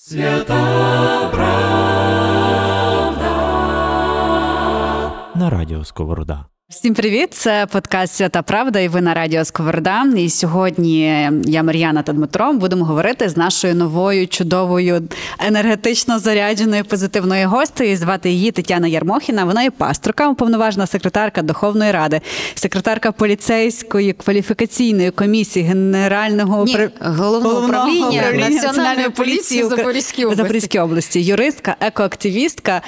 [0.00, 1.68] Свята правда
[5.34, 6.46] на радіо Сковорода.
[6.70, 7.28] Всім привіт!
[7.34, 10.04] Це подкаст Свята Правда, і ви на радіо Сковорода.
[10.16, 11.00] І сьогодні
[11.46, 15.02] я Мар'яна та Дмитро будемо говорити з нашою новою чудовою
[15.46, 17.96] енергетично зарядженою позитивною гостею.
[17.96, 19.44] Звати її Тетяна Ярмохіна.
[19.44, 22.20] Вона є пасторка, уповноважена секретарка Духовної ради,
[22.54, 30.42] секретарка поліцейської кваліфікаційної комісії генерального Ні, упра- головного управління Національної поліції Укра- Запорізької області.
[30.42, 32.82] Запорізької області, юристка, екоактивістка.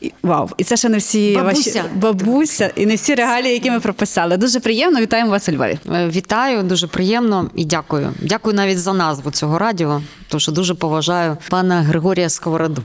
[0.00, 1.82] І- Вау, і це ще не всі Бабуся.
[1.82, 4.36] ваші бабуся, і не всі регалії, які ми прописали.
[4.36, 5.00] Дуже приємно.
[5.00, 5.78] Вітаємо вас у Львові.
[5.94, 8.12] Е, Вітаю, дуже приємно і дякую.
[8.22, 12.82] Дякую навіть за назву цього радіо, тому що дуже поважаю пана Григорія Сковороду.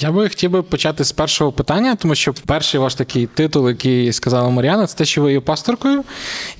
[0.00, 4.12] Я би хотів би почати з першого питання, тому що перший ваш такий титул, який
[4.12, 6.04] сказала Мар'яна, це те, що ви є пасторкою.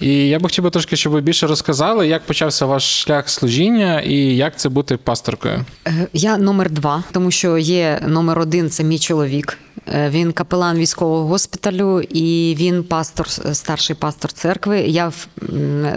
[0.01, 4.01] І я би хотів би трошки, щоб ви більше розказали, як почався ваш шлях служіння
[4.01, 5.65] і як це бути пасторкою.
[5.87, 9.59] Е, Я номер два, тому що є номер один це мій чоловік.
[9.95, 14.81] Е, Він капелан військового госпіталю і він пастор, старший пастор церкви.
[14.81, 15.13] Я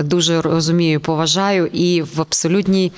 [0.04, 2.92] дуже розумію, поважаю і в абсолютній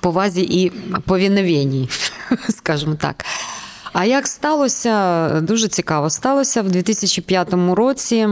[0.00, 0.70] повазі і
[1.06, 1.88] повіновенні,
[2.48, 3.24] скажімо так.
[3.94, 6.10] А як сталося, дуже цікаво.
[6.10, 8.28] Сталося в 2005 році.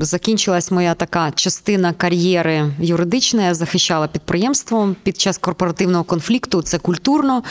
[0.00, 3.46] Закінчилась моя така частина кар'єри юридична.
[3.46, 6.62] Я захищала підприємство під час корпоративного конфлікту.
[6.62, 7.42] Це культурно.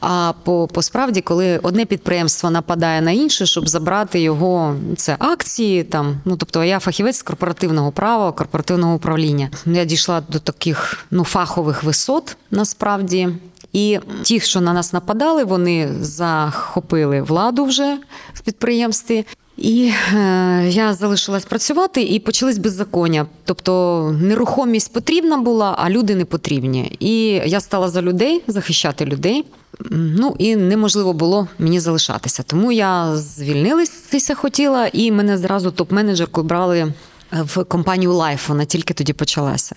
[0.00, 5.84] А по, по справді, коли одне підприємство нападає на інше, щоб забрати його, це акції.
[5.84, 9.50] Там, ну тобто я фахівець з корпоративного права, корпоративного управління.
[9.66, 13.28] Я дійшла до таких ну фахових висот насправді.
[13.72, 17.98] І ті, що на нас нападали, вони захопили владу вже
[18.34, 19.24] в підприємстві.
[19.58, 23.26] І е, я залишилась працювати, і почались беззаконня.
[23.44, 26.96] Тобто нерухомість потрібна була, а люди не потрібні.
[27.00, 29.44] І я стала за людей, захищати людей.
[29.90, 32.42] Ну і неможливо було мені залишатися.
[32.42, 36.92] Тому я звільнилася хотіла, і мене зразу топ-менеджеркою брали
[37.32, 38.48] в компанію Life.
[38.48, 39.76] Вона тільки тоді почалася.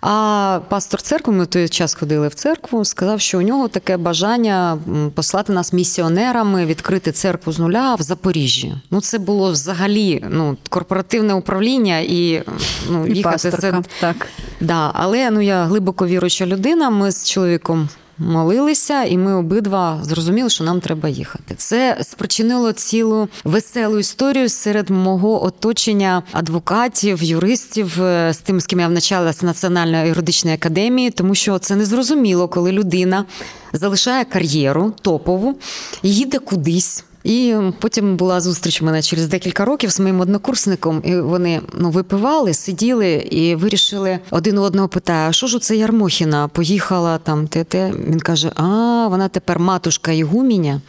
[0.00, 3.96] А пастор церкви, ми в той час ходили в церкву, сказав, що у нього таке
[3.96, 4.78] бажання
[5.14, 8.74] послати нас місіонерами, відкрити церкву з нуля в Запоріжжі.
[8.90, 12.42] Ну, це було взагалі ну, корпоративне управління і
[12.90, 13.82] ну, І їхати пасторка.
[13.82, 13.88] це.
[14.00, 14.26] Так.
[14.60, 16.90] Да, але ну я глибоко віруюча людина.
[16.90, 21.54] Ми з чоловіком молилися, і ми обидва зрозуміли, що нам треба їхати.
[21.56, 28.80] Це спричинило цілу веселу історію серед мого оточення адвокатів, юристів, е, з тим, з ким
[28.80, 33.24] я вначалася Національної юридичної академії, тому що це незрозуміло, коли людина
[33.72, 35.58] залишає кар'єру топову,
[36.02, 37.04] їде кудись.
[37.28, 41.90] І потім була зустріч у мене через декілька років з моїм однокурсником, і вони ну,
[41.90, 46.48] випивали, сиділи і вирішили один у одного питає: а що ж це Ярмохіна?
[46.48, 47.92] Поїхала там те, те.
[48.08, 48.62] Він каже: А,
[49.10, 50.80] вона тепер матушка Ігуміня,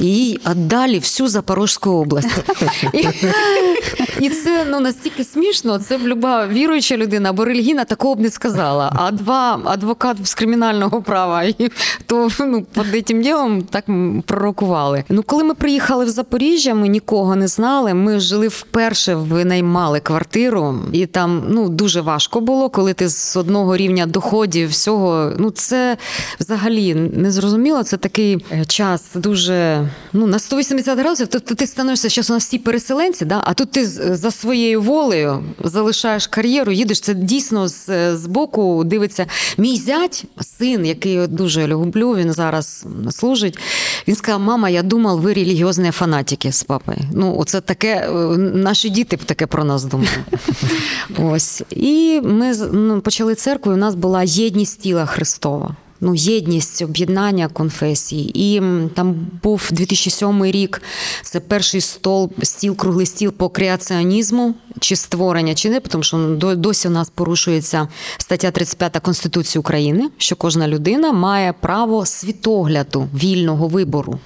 [0.00, 2.28] і їй віддалі всю Запорозьку область.
[4.20, 5.78] І, це ну настільки смішно.
[5.78, 8.92] Це б люба віруюча людина або релігійна такого б не сказала.
[8.96, 11.44] А два адвокат з кримінального права,
[12.06, 13.84] то ну під цим ділом так
[14.26, 15.04] пророкували.
[15.08, 17.94] Ну, коли ми приїхали в Запоріжжя, ми нікого не знали.
[17.94, 23.76] Ми жили вперше, винаймали квартиру, і там ну дуже важко було, коли ти з одного
[23.76, 25.32] рівня доходів всього.
[25.38, 25.96] Ну це
[26.40, 27.82] взагалі не зрозуміло.
[27.82, 31.26] Це такий е, час дуже ну на 180 градусів.
[31.26, 33.42] Тобто ти становишся зараз у нас всі переселенці, да?
[33.44, 37.00] а тут ти за своєю волею залишаєш кар'єру, їдеш.
[37.00, 39.26] Це дійсно з, з боку дивиться.
[39.58, 40.24] Мій зять,
[40.58, 43.58] син, який дуже люблю, він зараз служить.
[44.08, 46.98] Він сказав: Мама, я думав, ви релігіозні фанатики з папою.
[47.12, 50.08] Ну, оце таке, е, наші діти б таке про нас думали.
[51.18, 51.62] Ось.
[51.70, 55.76] І ми ну, почали церкву, і у нас була єдність тіла Христова.
[56.00, 58.30] Ну, єдність об'єднання конфесій.
[58.34, 58.62] І
[58.94, 60.82] там був 2007 рік.
[61.22, 66.56] Це перший стол, стіл, круглий стіл по креаціонізму, чи створення, чи не, тому що ну,
[66.56, 67.88] досі у нас порушується
[68.18, 74.18] стаття 35 Конституції України, що кожна людина має право світогляду, вільного вибору.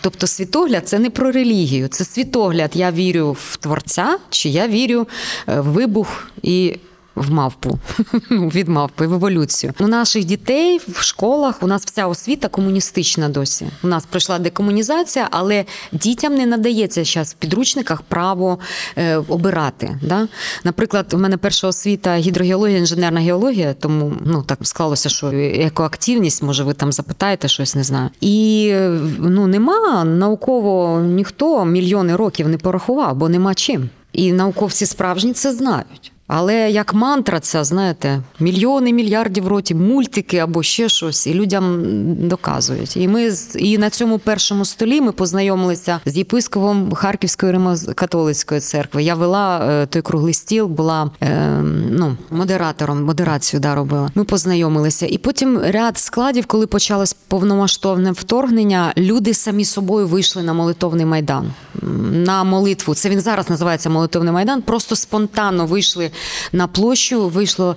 [0.00, 2.70] Тобто, світогляд це не про релігію, це світогляд.
[2.74, 5.06] Я вірю в творця, чи я вірю
[5.48, 6.76] е, в вибух і
[7.14, 7.78] в мавпу
[8.30, 9.72] Ну, від мавпи в еволюцію.
[9.80, 13.66] У наших дітей в школах у нас вся освіта комуністична досі.
[13.82, 18.58] У нас пройшла декомунізація, але дітям не надається зараз в підручниках право
[18.96, 19.98] е, обирати.
[20.02, 20.28] Да?
[20.64, 26.64] Наприклад, у мене перша освіта гідрогеологія, інженерна геологія, тому ну так склалося, що екоактивність, може,
[26.64, 28.10] ви там запитаєте щось, не знаю.
[28.20, 33.88] І е, ну нема науково ніхто мільйони років не порахував, бо нема чим.
[34.12, 36.13] І науковці справжні це знають.
[36.26, 41.82] Але як мантра, ця, знаєте, мільйони мільярдів років, мультики або ще щось, і людям
[42.28, 42.96] доказують.
[42.96, 49.02] І ми і на цьому першому столі ми познайомилися з єпископом Харківської Римо-католицької церкви.
[49.02, 51.48] Я вела е, той круглий стіл, була е,
[51.90, 54.10] ну, модератором, модерацію да, робила.
[54.14, 55.06] Ми познайомилися.
[55.06, 61.52] І потім ряд складів, коли почалось повномасштабне вторгнення, люди самі собою вийшли на молитовний майдан.
[62.12, 62.94] На молитву.
[62.94, 64.62] Це він зараз називається молитовний майдан.
[64.62, 66.10] Просто спонтанно вийшли
[66.52, 67.76] на площу, вийшло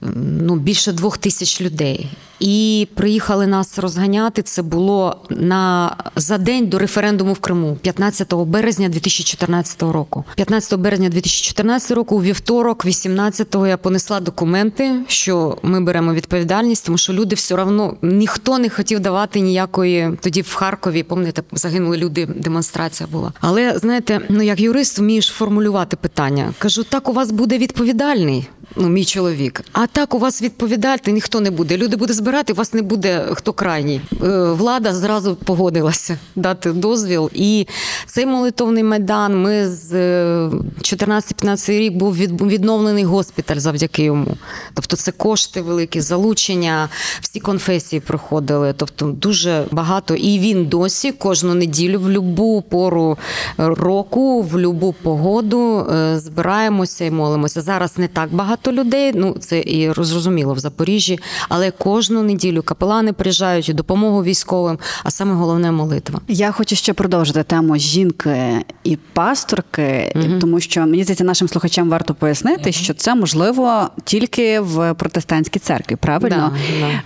[0.00, 2.10] ну, більше двох тисяч людей.
[2.42, 4.42] І приїхали нас розганяти.
[4.42, 10.24] Це було на за день до референдуму в Криму, 15 березня 2014 року.
[10.36, 16.98] 15 березня 2014 року, у вівторок, 18-го, я понесла документи, що ми беремо відповідальність, тому
[16.98, 20.10] що люди все одно ніхто не хотів давати ніякої.
[20.20, 23.32] Тоді в Харкові, пам'ятаєте, загинули люди, демонстрація була.
[23.40, 26.54] Але знаєте, ну як юрист вмієш формулювати питання.
[26.58, 28.48] Кажу, так у вас буде відповідальний.
[28.76, 29.60] Ну, мій чоловік.
[29.72, 31.76] А так у вас відповідальний ніхто не буде.
[31.76, 34.00] Люди будуть збирати, у вас не буде хто крайній.
[34.22, 37.30] Е, Влада зразу погодилася дати дозвіл.
[37.34, 37.66] І
[38.06, 39.42] цей молитовний майдан.
[39.42, 44.36] Ми з е, 14-15 рік був відновлений госпіталь завдяки йому.
[44.74, 46.88] Тобто, це кошти великі, залучення,
[47.20, 48.74] всі конфесії проходили.
[48.76, 50.14] Тобто, дуже багато.
[50.14, 53.18] І він досі кожну неділю, в будь-яку пору
[53.58, 57.60] року, в будь-яку погоду е, збираємося і молимося.
[57.60, 59.12] Зараз не так багато людей.
[59.14, 61.18] Ну це і зрозуміло в Запоріжжі,
[61.48, 64.78] але кожну неділю капелани приїжджають і допомогу військовим.
[65.04, 66.20] А саме головне молитва.
[66.28, 72.14] Я хочу ще продовжити тему жінки і пасторки, тому що мені здається, нашим слухачам варто
[72.14, 75.96] пояснити, що це можливо тільки в протестантській церкві.
[75.96, 76.52] Правильно?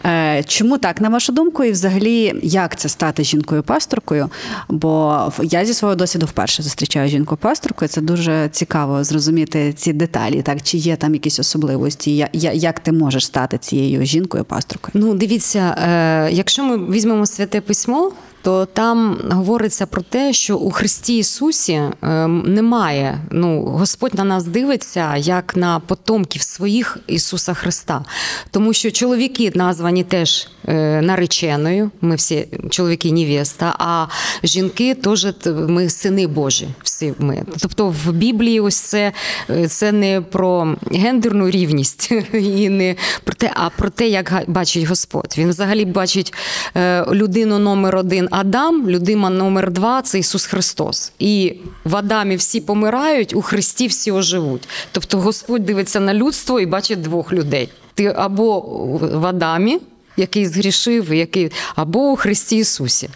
[0.03, 4.29] Да, Е, Чому так, на вашу думку, і взагалі як це стати жінкою-пасторкою?
[4.69, 7.85] Бо я зі свого досвіду вперше зустрічаю жінку-пасторку.
[7.85, 10.43] і Це дуже цікаво зрозуміти ці деталі.
[10.43, 12.17] Так чи є там якісь особливості?
[12.17, 14.91] Я- я- Як ти можеш стати цією жінкою-пасторкою?
[14.95, 18.13] Ну, дивіться, е, якщо ми візьмемо святе письмо,
[18.47, 23.19] то там говориться про те, що у Христі Ісусі е, немає.
[23.31, 28.05] Ну, Господь на нас дивиться як на потомків своїх Ісуса Христа.
[28.51, 31.91] Тому що чоловіки названі теж е, нареченою.
[32.01, 34.07] Ми всі чоловіки невеста, а
[34.45, 36.69] жінки теж ми сини Божі.
[36.83, 37.43] Всі ми.
[37.61, 39.13] Тобто в Біблії ось це,
[39.51, 44.85] е, це не про гендерну рівність і не про те, а про те, як бачить
[44.85, 45.35] Господь.
[45.39, 46.35] Він взагалі бачить
[46.77, 51.13] е, людину номер один Адам, людина номер два це Ісус Христос.
[51.19, 51.55] І
[51.85, 54.69] в Адамі всі помирають, у Христі всі оживуть.
[54.93, 57.69] Тобто Господь дивиться на людство і бачить двох людей.
[57.95, 58.61] Ти або
[59.01, 59.81] в Адамі.
[60.17, 63.09] Який згрішив, який або у Христі Ісусі.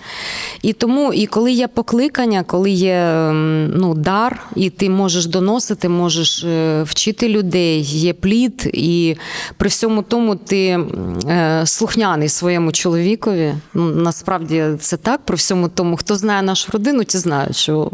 [0.63, 5.89] І тому, і коли є покликання, коли є ем, ну, дар, і ти можеш доносити,
[5.89, 9.17] можеш е, вчити людей, є плід, і
[9.57, 10.81] при всьому тому ти
[11.29, 13.55] е, слухняний своєму чоловікові.
[13.75, 17.91] Ну, насправді це так, при всьому тому, хто знає нашу родину, ті знають, що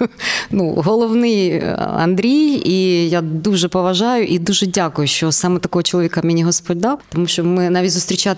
[0.50, 6.20] ну, головний е, Андрій, і я дуже поважаю і дуже дякую, що саме такого чоловіка
[6.24, 7.92] мені Господь дав, тому що ми навіть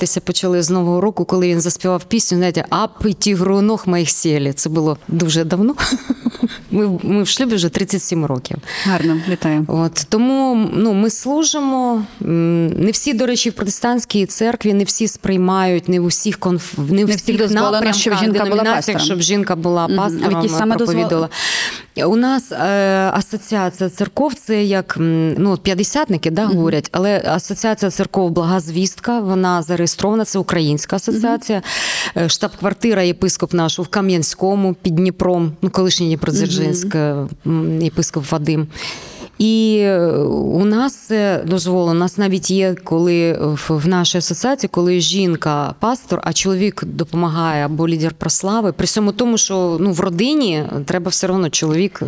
[0.06, 4.52] зустрічатися почали з нового року, коли він заспівав пісню, знаєте, «Ап, тігру ног моїх сілі.
[4.52, 5.74] Це було дуже давно.
[6.70, 8.56] Ми, ми в шлюбі вже 37 років.
[8.84, 9.64] Гарно, вітаю.
[9.68, 12.04] От тому ну, ми служимо.
[12.20, 16.78] Не всі, до речі, в протестантській церкві не всі сприймають, не в усіх конф...
[16.78, 19.00] не в всіх напрямках, щоб жінка була пастором.
[19.00, 21.28] щоб жінка була пастором, які саме проповідувала.
[21.96, 22.56] У нас е,
[23.12, 24.96] асоціація церков, це як
[25.38, 31.62] ну, п'ятдесятники, да, говорять, але асоціація церков Благозвістка, вона зареєстрована, це українська асоціація.
[32.16, 36.96] Е, Штаб-квартира єпископ наш в Кам'янському під Дніпром, ну, колишній Дніпродзержинськ,
[37.80, 38.66] єпископ Вадим.
[39.38, 41.90] І е, у нас це дозволено.
[41.90, 43.38] У нас навіть є, коли
[43.68, 48.72] в, нашій асоціації, коли жінка пастор, а чоловік допомагає або лідер прослави.
[48.72, 52.02] При всьому тому, що ну в родині треба все одно чоловік.
[52.02, 52.06] е,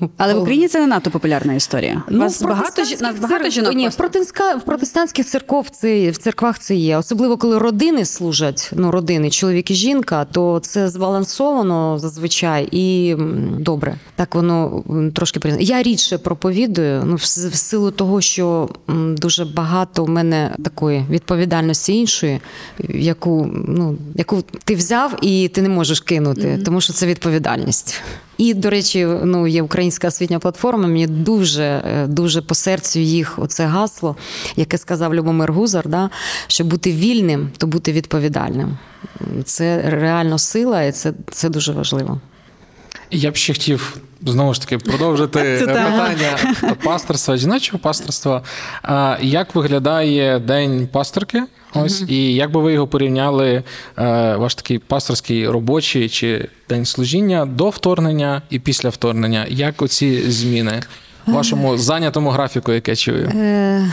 [0.00, 2.02] Ну, Але в Україні це не надто популярна історія.
[2.10, 3.74] У вас багато, протестантських нас багато жінок.
[3.74, 3.98] Ні, в, просто?
[4.02, 6.96] протестантська, в протестантських церков це в церквах це є.
[6.98, 13.16] Особливо коли родини служать, ну родини, чоловік і жінка, то це збалансовано зазвичай і
[13.58, 13.94] добре.
[14.14, 14.82] Так воно
[15.14, 15.40] трошки.
[15.60, 16.18] Я рідше
[16.56, 22.40] проповідую, ну в, в силу того, що дуже багато у мене такої відповідальності іншої,
[22.88, 28.00] яку ну яку ти взяв і ти не можеш кинути, тому що це відповідальність.
[28.38, 30.88] І, до речі, ну є українська освітня платформа.
[30.88, 34.16] Мені дуже е, дуже по серцю їх оце гасло,
[34.56, 36.10] яке сказав Любомир Гузар, да,
[36.46, 38.78] що бути вільним, то бути відповідальним.
[39.44, 42.20] Це реально сила, і це, це дуже важливо.
[43.10, 43.96] Я б ще хотів
[44.26, 46.38] знову ж таки продовжити е, питання
[46.84, 48.42] пасторства, жіночого пасторства.
[49.20, 51.42] Як виглядає день пасторки?
[51.74, 53.62] Ось і як би ви його порівняли,
[53.98, 59.46] е, ваш такий пасторський робочий чи день служіння до вторгнення і після вторгнення?
[59.48, 60.82] Як оці зміни
[61.26, 63.28] в вашому зайнятому графіку, яке чую?
[63.34, 63.92] Е,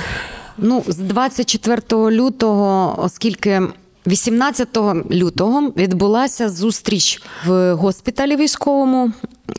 [0.58, 3.62] ну, з 24 лютого, оскільки
[4.08, 4.78] 18
[5.12, 9.12] лютого відбулася зустріч в госпіталі військовому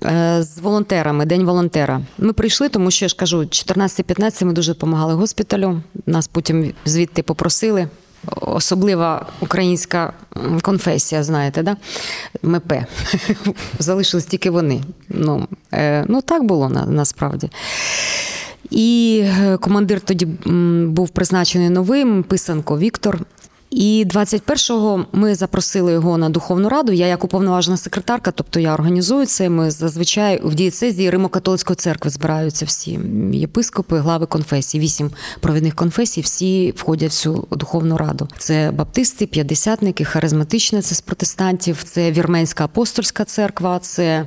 [0.05, 2.01] е, з волонтерами, День волонтера.
[2.19, 5.83] Ми прийшли, тому що я ж кажу, 14-15 ми дуже допомагали госпіталю.
[6.07, 7.89] Нас потім звідти попросили.
[8.41, 10.13] Особлива українська
[10.63, 11.77] конфесія, знаєте, да?
[12.43, 12.73] МП.
[13.79, 14.83] Залишились тільки вони.
[15.09, 17.51] Ну, е, ну так було на, насправді.
[18.71, 20.27] І е, командир тоді
[20.87, 23.21] був призначений новим писанко Віктор.
[23.75, 26.93] І 21-го ми запросили його на духовну раду.
[26.93, 29.49] Я як уповноважена секретарка, тобто я організую це.
[29.49, 32.99] Ми зазвичай в дієцезії Римо-католицької церкви збираються всі
[33.33, 34.79] єпископи, глави конфесій.
[34.79, 38.29] Вісім провідних конфесій, всі входять в цю духовну раду.
[38.39, 44.27] Це баптисти, п'ятдесятники, харизматичне це з протестантів, це вірменська апостольська церква, це.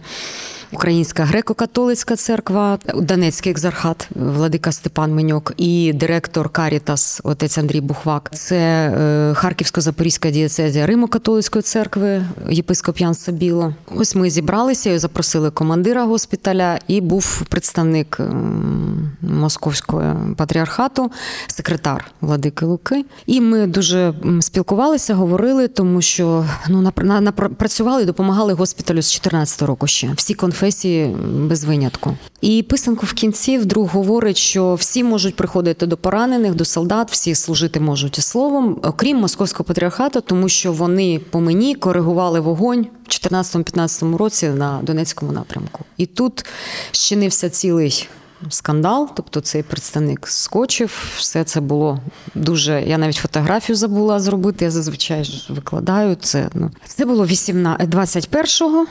[0.72, 8.30] Українська греко-католицька церква, Донецький екзархат, владика Степан Меньок і директор Карітас, отець Андрій Бухвак.
[8.34, 13.74] Це е, Харківсько-Запорізька дієцезія Римо-католицької церкви, єпископ Ян Сабіло.
[13.96, 21.12] Ось ми зібралися і запросили командира госпіталя, і був представник ем, московського патріархату,
[21.48, 23.06] секретар владики Луки.
[23.26, 29.62] І ми дуже спілкувалися, говорили, тому що ну на, працювали і допомагали госпіталю з 14
[29.62, 30.12] року ще.
[30.16, 31.16] Всі конфесії
[31.50, 32.18] без винятку.
[32.42, 37.36] І писанку в кінці вдруг говорить, що всі можуть приходити до поранених, до солдат, всі
[37.36, 43.10] служити можуть і словом, окрім московського патріархату, тому що вони по мені коригували вогонь в
[43.10, 45.86] 14-15 році на Донецькому напрямку.
[45.98, 46.46] І тут
[46.92, 48.08] щинився цілий.
[48.50, 52.00] Скандал, тобто цей представник скочив, все це було
[52.36, 52.84] дуже.
[52.88, 54.66] Я навіть фотографію забула зробити.
[54.66, 56.50] Я зазвичай ж викладаю це.
[56.54, 58.88] Ну це було 18, 21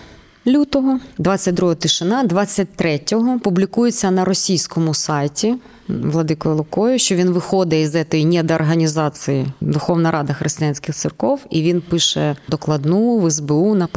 [0.47, 5.55] лютого, 22 тишина, 23-го публікується на російському сайті
[5.89, 12.37] Владикою Лукою, що він виходить із цієї недоорганізації Духовна Рада християнських церков, і він пише
[12.49, 13.89] докладну в СБУ на.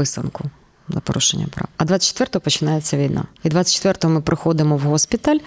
[0.89, 1.67] За порушення прав.
[1.77, 3.23] А 24-го починається війна.
[3.43, 5.37] І 24-го ми приходимо в госпіталь,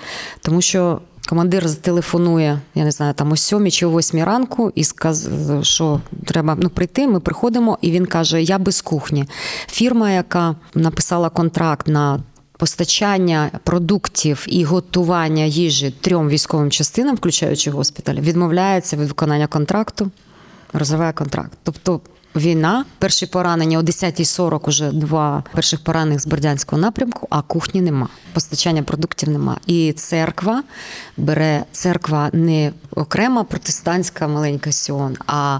[0.40, 1.00] тому що
[1.32, 6.00] командир зателефонує, я не знаю, там о 7 чи о 8 ранку, і сказав, що
[6.24, 7.08] треба ну, прийти.
[7.08, 9.24] Ми приходимо, і він каже: Я без кухні.
[9.66, 12.20] Фірма, яка написала контракт на
[12.58, 20.10] постачання продуктів і готування їжі трьом військовим частинам, включаючи госпіталь, відмовляється від виконання контракту,
[20.72, 21.52] розриває контракт.
[21.62, 22.00] Тобто
[22.36, 28.08] війна, перші поранення о 10.40 уже два перших поранених з Бердянського напрямку, а кухні нема.
[28.32, 29.58] Постачання продуктів нема.
[29.66, 30.62] І церква
[31.16, 35.58] бере церква не окрема протестантська маленька Сіон, а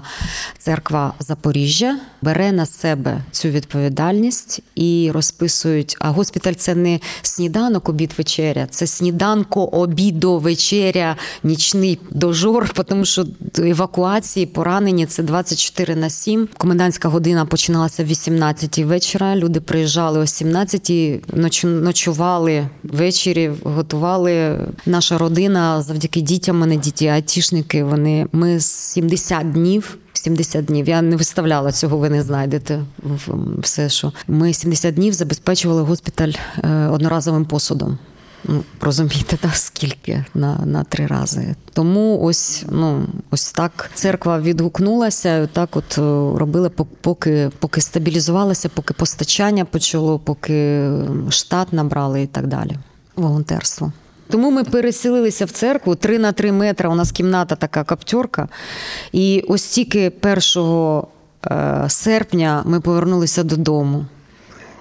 [0.57, 5.97] церква Запоріжжя бере на себе цю відповідальність і розписують.
[5.99, 13.25] А госпіталь це не сніданок, обід, вечеря, це сніданко, обідо, вечеря, нічний дожор, тому що
[13.57, 16.49] евакуації, поранені це 24 на 7.
[16.63, 19.35] Комендантська година починалася в 18 вечора.
[19.35, 24.59] Люди приїжджали о 17, ноч- ночували ввечері, готували.
[24.85, 27.83] Наша родина завдяки дітям, мене діти айтішники.
[27.83, 29.97] Вони ми з 70 днів.
[30.13, 30.89] 70 днів.
[30.89, 32.83] Я не виставляла цього, ви не знайдете
[33.57, 36.31] все, що ми 70 днів забезпечували госпіталь
[36.63, 37.97] е, одноразовим посудом.
[38.43, 41.55] Ну, розумієте, да, скільки на, на три рази.
[41.73, 46.01] Тому ось, ну, ось так церква відгукнулася, так от е,
[46.39, 50.89] робили, пок- поки, поки стабілізувалося, поки постачання почало, поки
[51.29, 52.77] штат набрали і так далі.
[53.15, 53.91] Волонтерство.
[54.29, 56.89] Тому ми переселилися в церкву 3 на 3 метри.
[56.89, 58.49] У нас кімната така каптерка.
[59.11, 60.11] І ось тільки
[60.55, 61.01] 1
[61.51, 64.05] е, серпня ми повернулися додому.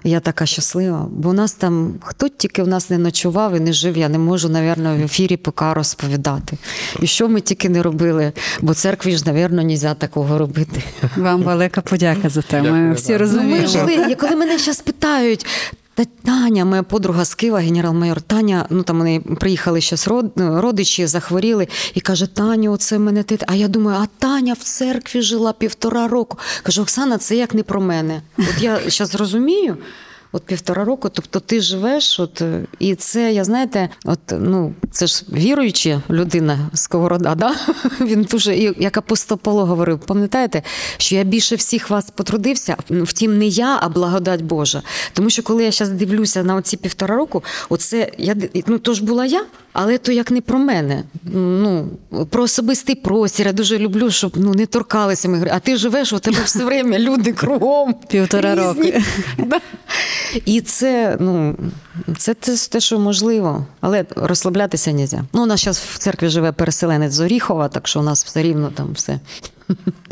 [0.05, 3.73] Я така щаслива, бо у нас там хто тільки в нас не ночував і не
[3.73, 6.57] жив, я не можу, напевно, в ефірі ПК розповідати.
[7.01, 10.83] І що ми тільки не робили, бо церкві ж, напевно, не можна такого робити.
[11.17, 12.63] Вам велика подяка за те.
[12.63, 13.13] Ми Дякую, всі.
[13.13, 13.67] Ну, ми розуміємо.
[13.67, 15.47] жили, коли мене зараз питають.
[15.95, 21.07] Та Таня, моя подруга з Києва, генерал-майор Таня, ну там вони приїхали щось ну, родичі,
[21.07, 23.39] захворіли, і каже: Таню, оце мене ти.
[23.47, 26.39] А я думаю, а Таня в церкві жила півтора року.
[26.63, 28.23] Кажу, Оксана, це як не про мене.
[28.39, 29.77] От я зараз розумію.
[30.35, 35.07] От півтора року, тобто ти живеш, от е, і це я знаєте, от ну це
[35.07, 37.55] ж віруюча людина сковорода, да?
[38.01, 40.63] Він дуже як апостол Павло говорив, пам'ятаєте,
[40.97, 44.83] що я більше всіх вас потрудився, втім, не я, а благодать Божа.
[45.13, 48.37] Тому що коли я зараз дивлюся на оці півтора року, оце я
[48.67, 51.05] ну то ж була я, але то як не про мене.
[51.33, 51.89] Ну
[52.31, 53.47] про особистий простір.
[53.47, 55.49] Я дуже люблю, щоб ну не торкалися ми.
[55.53, 57.95] А ти живеш у тебе все время люди кругом.
[58.09, 58.95] Півтора різні.
[60.45, 61.57] І це, ну,
[62.19, 65.25] це, це те, що можливо, але розслаблятися не можна.
[65.33, 68.43] Ну, у нас зараз в церкві живе переселенець з Оріхова, так що у нас все
[68.43, 69.21] рівно там все.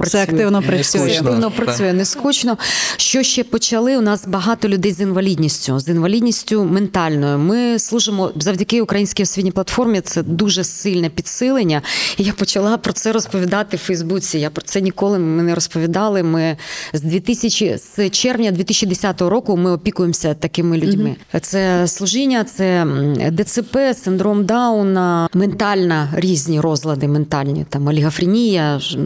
[0.01, 0.85] Все активно Не працює.
[1.01, 1.29] скучно.
[1.31, 1.57] Активно Так.
[1.65, 2.59] працює, не скучно.
[2.97, 3.97] Що ще почали?
[3.99, 7.39] У нас багато людей з інвалідністю, з інвалідністю ментальною.
[7.39, 10.01] Ми служимо завдяки українській освітній платформі.
[10.01, 11.83] Це дуже сильне підсилення.
[12.19, 14.39] І я почала про це розповідати в Фейсбуці.
[14.39, 16.23] Я про це ніколи ми не розповідали.
[16.23, 16.57] Ми
[16.93, 21.17] з 2000, з червня 2010 року ми опікуємося такими людьми.
[21.43, 22.87] Це служіння, це
[23.31, 28.99] ДЦП, синдром Дауна, ментальна різні розлади, ментальні там олігофренія, ш-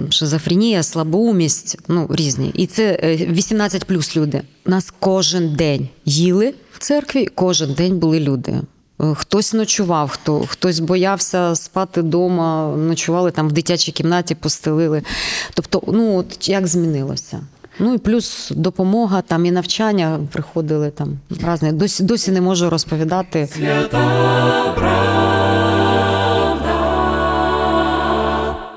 [0.45, 2.51] шизофренія, слабоумість, ну різні.
[2.55, 4.43] І це е, 18 плюс люди.
[4.67, 8.53] Нас кожен день їли в церкві, кожен день були люди.
[9.01, 15.03] Е, Хтось ночував, хто хтось боявся спати вдома, ночували там в дитячій кімнаті, постелили.
[15.55, 17.41] Тобто, ну от як змінилося.
[17.79, 21.73] Ну і плюс допомога там і навчання приходили там разне.
[21.73, 23.49] Досі досі не можу розповідати.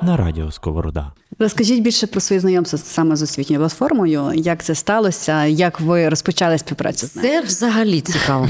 [0.07, 1.11] На радіо Сковорода.
[1.39, 4.31] Розкажіть більше про свої знайомства саме з освітньою платформою.
[4.35, 5.45] Як це сталося?
[5.45, 7.27] Як ви розпочали співпрацю з нею?
[7.27, 8.47] Це взагалі цікаво.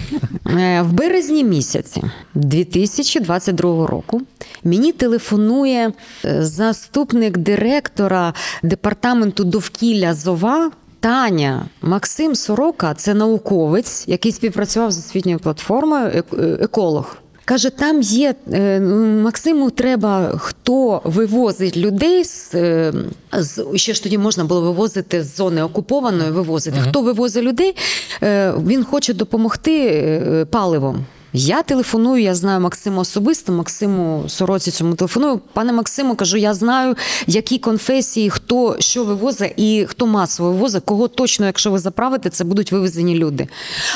[0.48, 4.22] Е, В березні місяці 2022 року
[4.64, 5.92] мені телефонує
[6.26, 8.34] е, заступник директора
[8.64, 10.72] департаменту довкілля Зова.
[11.00, 16.24] Таня Максим Сорока це науковець, який співпрацював з освітньою платформою, е,
[16.62, 17.18] еколог.
[17.48, 18.80] Каже, там є е,
[19.24, 22.94] Максиму треба, хто вивозить людей з, е,
[23.34, 26.77] з ще ж тоді можна було вивозити з зони окупованої, вивозити.
[26.89, 27.75] Хто вивозить людей,
[28.24, 31.06] е, він хоче допомогти паливом.
[31.38, 35.41] Я телефоную, я знаю Максиму особисто, Максиму Сороці цьому телефоную.
[35.53, 36.96] Пане Максиму, кажу, я знаю,
[37.27, 42.44] які конфесії, хто що вивозить і хто масово вивозить, кого точно, якщо ви заправите, це
[42.44, 43.48] будуть вивезені люди.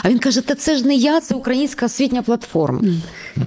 [0.04, 2.82] А він каже: Та це ж не я, це українська освітня платформа.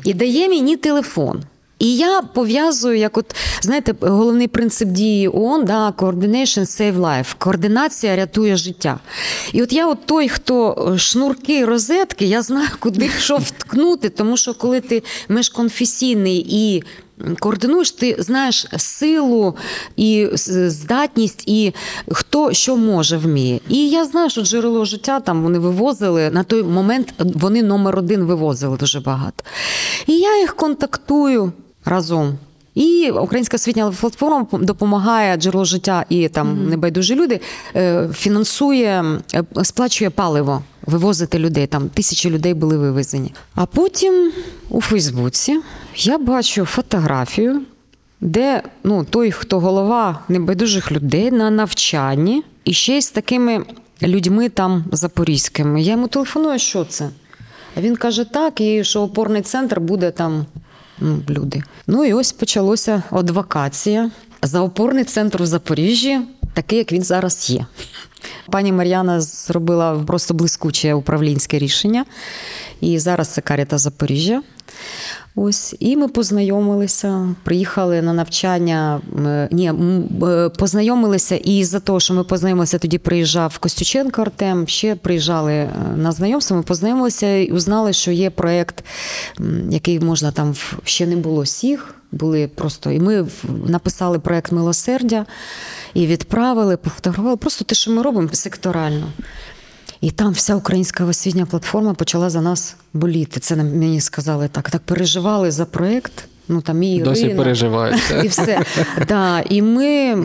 [0.04, 1.42] І дає мені телефон.
[1.84, 7.34] І я пов'язую, як от знаєте, головний принцип дії ООН, да, coordination save life.
[7.38, 8.98] Координація рятує життя.
[9.52, 14.54] І от я, от той, хто шнурки, розетки, я знаю, куди що вткнути, тому що
[14.54, 16.82] коли ти межконфесійний і
[17.38, 19.56] координуєш, ти знаєш силу
[19.96, 21.74] і здатність, і
[22.08, 23.60] хто що може вміє.
[23.68, 27.14] І я знаю, що джерело життя там вони вивозили на той момент.
[27.18, 29.44] Вони номер один вивозили дуже багато.
[30.06, 31.52] І я їх контактую
[31.84, 32.38] разом.
[32.74, 37.40] І Українська освітня платформа допомагає джерело життя і там небайдужі люди
[37.76, 41.66] е, фінансує, е, сплачує паливо, вивозити людей.
[41.66, 43.34] Там тисячі людей були вивезені.
[43.54, 44.32] А потім
[44.68, 45.60] у Фейсбуці
[45.96, 47.60] я бачу фотографію,
[48.20, 53.64] де ну, той, хто голова небайдужих людей на навчанні, і ще й з такими
[54.02, 55.82] людьми там запорізькими.
[55.82, 57.08] Я йому телефоную, що це?
[57.76, 60.46] А він каже, так, і що опорний центр буде там
[61.28, 61.62] люди.
[61.86, 64.10] Ну і ось почалося адвокація
[64.42, 66.20] за опорний центр в Запоріжжі,
[66.54, 67.66] такий, як він зараз є.
[68.50, 72.04] Пані Мар'яна зробила просто блискуче управлінське рішення.
[72.80, 74.42] І зараз це Каріта Запоріжжя.
[75.36, 79.00] Ось, і ми познайомилися, приїхали на навчання.
[79.50, 79.72] Ні,
[80.58, 84.68] познайомилися, і за того, що ми познайомилися, тоді приїжджав Костюченко Артем.
[84.68, 86.56] Ще приїжджали е, на знайомство.
[86.56, 88.84] Ми познайомилися і узнали, що є проєкт,
[89.70, 91.94] який можна там ще не було всіх.
[92.12, 93.26] Були просто, і ми
[93.66, 95.26] написали проєкт милосердя
[95.94, 97.36] і відправили, пофотографували.
[97.36, 99.06] Просто те, що ми робимо секторально.
[100.04, 103.40] І там вся українська освітня платформа почала за нас боліти.
[103.40, 104.70] Це мені сказали так.
[104.70, 106.28] Так переживали за проект.
[106.48, 108.14] Ну там і Досі переживають.
[108.24, 108.60] і все.
[109.08, 110.16] Да, і ми.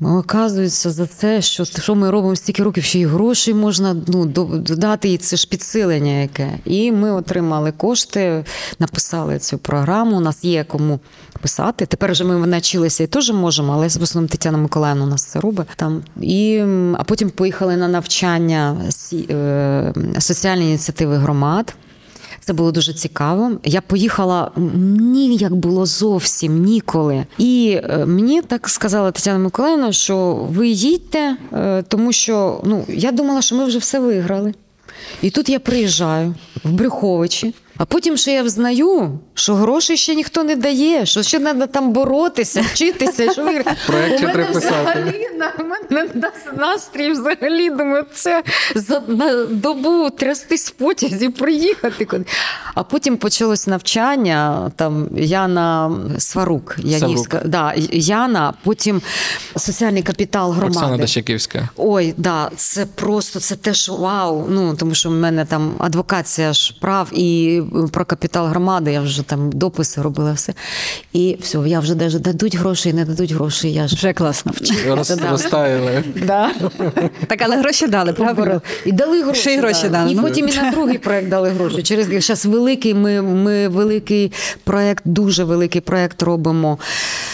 [0.00, 4.44] Оказується за це, що, що ми робимо стільки років, ще й грошей можна ну, до-
[4.44, 6.58] додати, і це ж підсилення яке.
[6.64, 8.44] І ми отримали кошти,
[8.78, 10.16] написали цю програму.
[10.16, 11.00] У нас є кому
[11.40, 11.86] писати.
[11.86, 15.40] Тепер вже ми навчилися і теж можемо, але в основному Тетяна Миколаївна у нас це
[15.40, 15.66] робить.
[15.76, 16.02] Там.
[16.20, 16.58] І,
[16.98, 18.76] а потім поїхали на навчання
[19.30, 21.74] е, соціальні ініціативи громад.
[22.48, 23.52] Це було дуже цікаво.
[23.64, 27.24] Я поїхала ні, як було зовсім ніколи.
[27.38, 33.12] І е, мені так сказала Тетяна Миколаївна, що ви їдьте, е, тому що ну я
[33.12, 34.54] думала, що ми вже все виграли.
[35.22, 36.34] І тут я приїжджаю
[36.64, 41.40] в Брюховичі, а потім ще я взнаю, що грошей ще ніхто не дає, що ще
[41.40, 43.32] треба там боротися, вчитися.
[43.32, 43.64] Що ви...
[43.86, 44.74] Проект ще треба писати.
[44.82, 48.42] взагалі на мене нас- настрій взагалі думаю, це
[48.74, 52.24] за на добу трястись в потязі, приїхати куди.
[52.74, 54.70] А потім почалось навчання.
[54.76, 59.02] Там Яна Сварук, Янівська, да, Яна, потім
[59.56, 60.78] соціальний капітал громади.
[60.78, 61.68] Оксана Дащаківська.
[61.76, 64.46] Ой, да, це просто це теж вау.
[64.48, 67.62] Ну тому що в мене там адвокація ж прав і
[67.92, 68.92] про капітал громади.
[68.92, 70.54] Я вже там дописи робила все.
[71.12, 73.72] І все, я вже даже дадуть гроші, не дадуть гроші.
[73.72, 74.94] Я ж Вже класно вчили.
[74.94, 76.04] Роз, розтаяли.
[77.26, 78.34] Так, але гроші дали, правда?
[78.34, 78.60] Поборили.
[78.84, 79.40] І дали гроші.
[79.40, 80.22] Ще й гроші дали, І ну.
[80.22, 81.82] потім і на другий проект дали гроші.
[81.82, 84.32] Через зараз великий, ми, ми великий
[84.64, 86.78] проект, дуже великий проект робимо.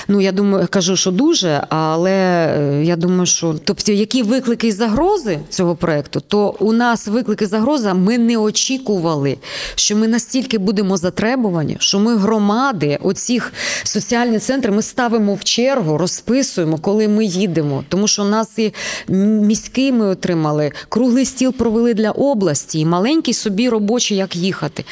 [0.09, 4.73] Ну, я думаю, кажу, що дуже, але е, я думаю, що тобто, які виклики і
[4.73, 9.37] загрози цього проекту, то у нас виклики і загроза ми не очікували,
[9.75, 13.53] що ми настільки будемо затребувані, що ми громади, оцих
[13.85, 17.85] соціальні центри, ми ставимо в чергу, розписуємо, коли ми їдемо.
[17.89, 18.73] Тому що нас і
[19.09, 24.85] міський ми отримали, круглий стіл провели для області, і маленький собі робочий, як їхати.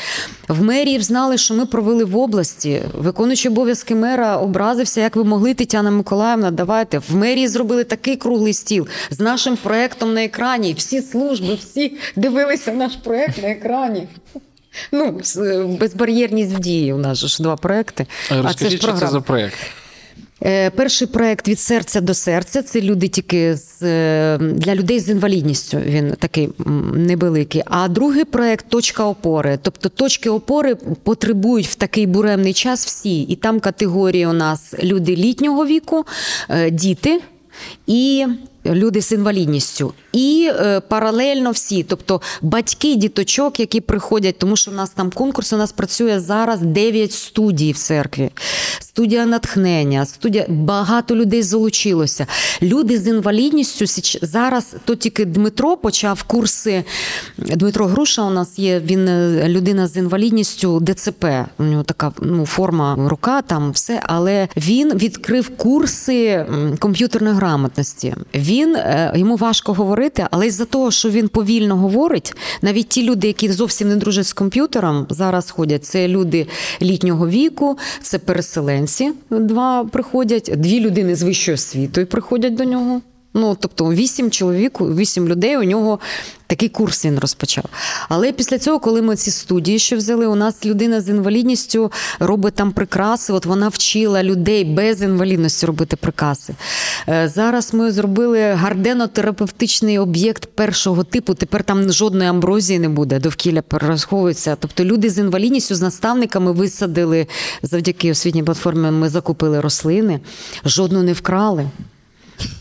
[0.49, 2.83] В мерії знали, що ми провели в області.
[2.99, 6.99] Виконуючий обов'язки мера образився, як ви могли, Тетяна Миколаївна, давайте.
[6.99, 10.75] В мерії зробили такий круглий стіл з нашим проектом на екрані.
[10.75, 14.09] Всі служби, всі дивилися наш проект на екрані.
[14.93, 16.93] Ну, е, безбар'єрність в дії.
[16.93, 18.07] У нас ж два проекти.
[18.31, 19.55] Розкажіть, що це за проєкт?
[20.45, 25.09] Е, Перший проект від серця до серця це люди тільки з е, для людей з
[25.09, 25.79] інвалідністю.
[25.79, 26.49] Він такий
[26.95, 27.63] невеликий.
[27.67, 29.59] А другий проект точка опори.
[29.63, 33.23] Тобто точки опори потребують в такий буремний час всі.
[33.23, 36.05] І там категорії у нас люди літнього віку,
[36.71, 37.21] діти
[37.87, 38.27] і.
[38.67, 44.75] Люди з інвалідністю, і е, паралельно всі, тобто батьки діточок, які приходять, тому що у
[44.75, 48.31] нас там конкурс, у нас працює зараз 9 студій в церкві.
[48.81, 52.27] Студія натхнення, студія багато людей залучилося.
[52.63, 53.87] Люди з інвалідністю
[54.23, 56.85] зараз то тільки Дмитро почав курси.
[57.39, 58.81] Дмитро Груша у нас є.
[58.81, 61.25] Він е, людина з інвалідністю ДЦП.
[61.59, 64.01] У нього така ну, форма рука, там все.
[64.03, 66.47] Але він відкрив курси
[66.79, 68.15] комп'ютерної грамотності.
[68.61, 73.53] Е, йому важко говорити, але із-за того, що він повільно говорить, навіть ті люди, які
[73.53, 75.85] зовсім не дружать з комп'ютером, зараз ходять.
[75.85, 76.47] Це люди
[76.83, 79.13] літнього віку, це переселенці.
[79.31, 83.01] Два приходять, дві людини з вищою освітою приходять до нього.
[83.35, 85.99] Ну, тобто, вісім чоловік, вісім людей у нього
[86.47, 87.65] такий курс він розпочав.
[88.09, 92.55] Але після цього, коли ми ці студії ще взяли, у нас людина з інвалідністю робить
[92.55, 93.33] там прикраси.
[93.33, 96.55] От вона вчила людей без інвалідності робити прикраси.
[97.09, 101.35] Е, Зараз ми зробили гарденотерапевтичний об'єкт першого типу.
[101.35, 104.57] Тепер там жодної амброзії не буде, довкілля перераховується.
[104.61, 107.27] Тобто люди з інвалідністю, з наставниками висадили
[107.63, 108.91] завдяки освітній платформі.
[108.91, 110.21] Ми закупили рослини,
[110.65, 111.67] жодну не вкрали.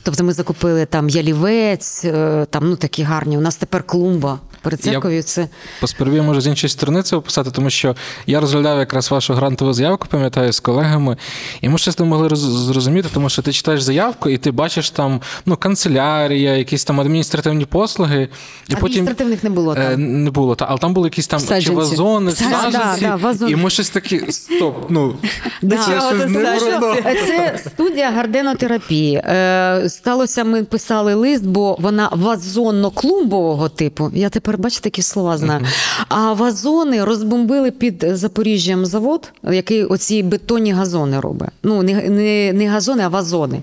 [0.03, 3.37] Тобто ми закупили там ялівець, е, там ну такі гарні.
[3.37, 5.23] У нас тепер клумба перед церков'ю.
[5.23, 5.47] Це
[5.81, 7.95] Посперві може з іншої сторони це описати, тому що
[8.27, 11.17] я розглядав якраз вашу грантову заявку, пам'ятаю, з колегами,
[11.61, 14.89] і ми щось не могли роз- зрозуміти, тому що ти читаєш заявку, і ти бачиш
[14.89, 18.29] там ну, канцелярія, якісь там адміністративні послуги.
[18.69, 20.23] І потім адміністративних не було Е, там.
[20.23, 23.51] не було, та, але там були якісь там чи вазони, Саджанці, саджанці, да, вазони.
[23.51, 25.15] і ми щось такі, стоп, ну,
[25.61, 25.77] Да.
[25.77, 27.03] це не саджанці?
[27.27, 29.15] Це студія гарденотерапії.
[29.15, 34.11] Е, сталося, ми писали лист, бо вона вазонно-клумбового типу.
[34.13, 35.65] Я тепер бачите такі слова знаю.
[36.09, 41.49] А вазони розбомбили під Запоріжжям завод, який оці бетонні газони робить.
[41.63, 43.61] Ну, не, не, не газони, а вазони.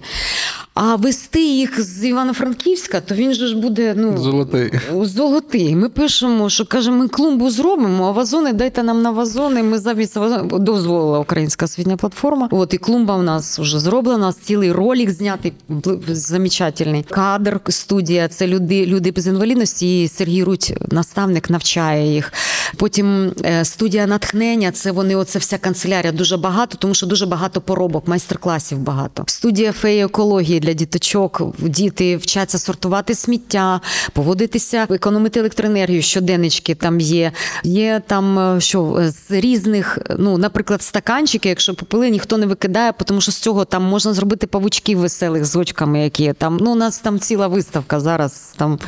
[0.80, 4.70] А вести їх з Івано-Франківська, то він же ж буде ну, Золотий.
[5.02, 5.76] Золотий.
[5.76, 9.62] Ми пишемо, що каже, ми клумбу зробимо, а вазони дайте нам на вазони.
[9.62, 12.48] Ми замість вазони дозволила українська освітня платформа.
[12.50, 14.32] От і клумба в нас вже зроблена.
[14.42, 15.52] Цілий ролик знятий,
[16.08, 17.02] замечательний.
[17.10, 18.28] Кадр студія.
[18.28, 20.02] Це люди, люди без інвалідності.
[20.02, 22.32] І Сергій Руть, наставник, навчає їх.
[22.76, 24.72] Потім е, студія натхнення.
[24.72, 29.24] Це вони, оце вся канцелярія дуже багато, тому що дуже багато поробок, майстер-класів багато.
[29.26, 31.42] Студія феї екології для діточок.
[31.58, 33.80] Діти вчаться сортувати сміття,
[34.12, 36.02] поводитися, економити електроенергію.
[36.02, 37.32] Щоденнички там є.
[37.64, 42.92] Є там е, що е, з різних, ну, наприклад, стаканчики, якщо попили, ніхто не викидає,
[43.04, 46.58] тому що з цього там можна зробити павучків веселих з очками, які є там.
[46.60, 48.54] Ну, у нас там ціла виставка зараз.
[48.56, 48.78] Там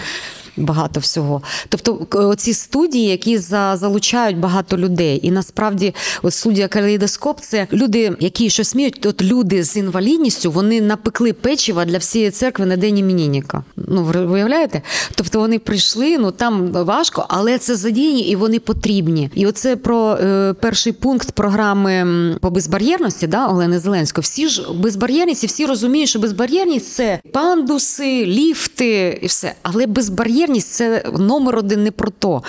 [0.61, 1.42] багато всього.
[1.68, 5.20] Тобто, оці студії, які за, залучають багато людей.
[5.23, 9.07] І насправді, от студія Калейдоскоп це люди, які щось вміють.
[9.07, 13.64] От люди з інвалідністю вони напекли печива для всієї церкви на день іменінника.
[13.77, 14.83] Ну, ви уявляєте?
[15.14, 19.31] Тобто вони прийшли, ну там важко, але це задіяні і вони потрібні.
[19.35, 22.07] І оце про е, перший пункт програми
[22.40, 24.23] по безбар'єрності, да, Олени Зеленської.
[24.23, 29.55] Всі ж безбар'єрність, і всі розуміють, що безбар'єрність це пандуси, ліфти і все.
[29.62, 32.43] Але безбар'єрність це номер один не про то.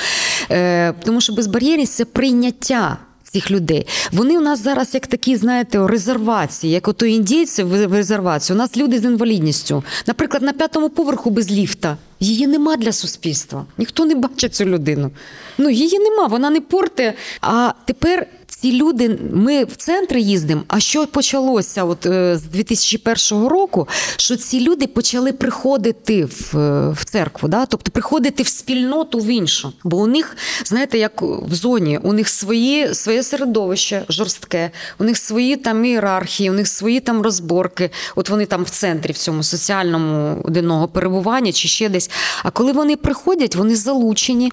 [0.52, 2.98] Е, тому що безбар'єрність це прийняття.
[3.24, 3.88] Цих людей.
[4.12, 8.56] Вони у нас зараз як такі, знаєте, резервації, як ото індійці в резервації.
[8.56, 9.84] У нас люди з інвалідністю.
[10.08, 11.98] Наприклад, на п'ятому поверху без ліфта.
[12.20, 13.66] Її нема для суспільства.
[13.78, 15.12] Ніхто не бачить цю людину.
[15.58, 17.14] Ну, її нема, вона не порте.
[17.42, 18.28] А тепер
[18.62, 20.62] ці люди, ми в центри їздимо.
[20.68, 23.88] А що почалося от, е, з 2001 року?
[24.18, 27.66] Що ці люди почали приходити в, е, в церкву, да?
[27.66, 29.74] тобто приходити в спільноту в іншу.
[29.84, 35.18] Бо у них, знаєте, як в зоні, у них свої, своє середовище жорстке, у них
[35.18, 37.90] свої там ієрархії, у них свої там розборки.
[38.16, 42.12] От вони там в центрі в цьому соціальному денного перебування чи ще десь.
[42.44, 44.52] А коли вони приходять, вони залучені.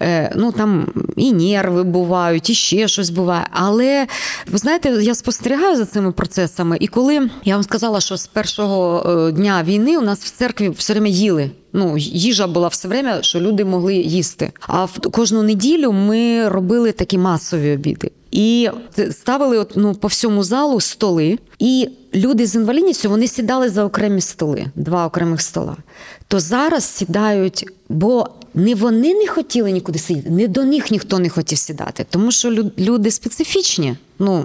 [0.00, 3.37] Е, ну там і нерви бувають, і ще щось буває.
[3.50, 4.06] Але
[4.46, 9.10] ви знаєте, я спостерігаю за цими процесами, і коли я вам сказала, що з першого
[9.10, 11.50] е, дня війни у нас в церкві все время їли.
[11.78, 14.52] Ну, їжа була все время, що люди могли їсти.
[14.60, 18.10] А в кожну неділю ми робили такі масові обіди.
[18.30, 18.68] І
[19.10, 24.20] ставили от, ну, по всьому залу столи, і люди з інвалідністю вони сідали за окремі
[24.20, 25.76] столи, два окремих стола.
[26.28, 31.28] То зараз сідають, бо не вони не хотіли нікуди сидіти, не до них ніхто не
[31.28, 33.96] хотів сідати, тому що лю- люди специфічні.
[34.18, 34.44] Ну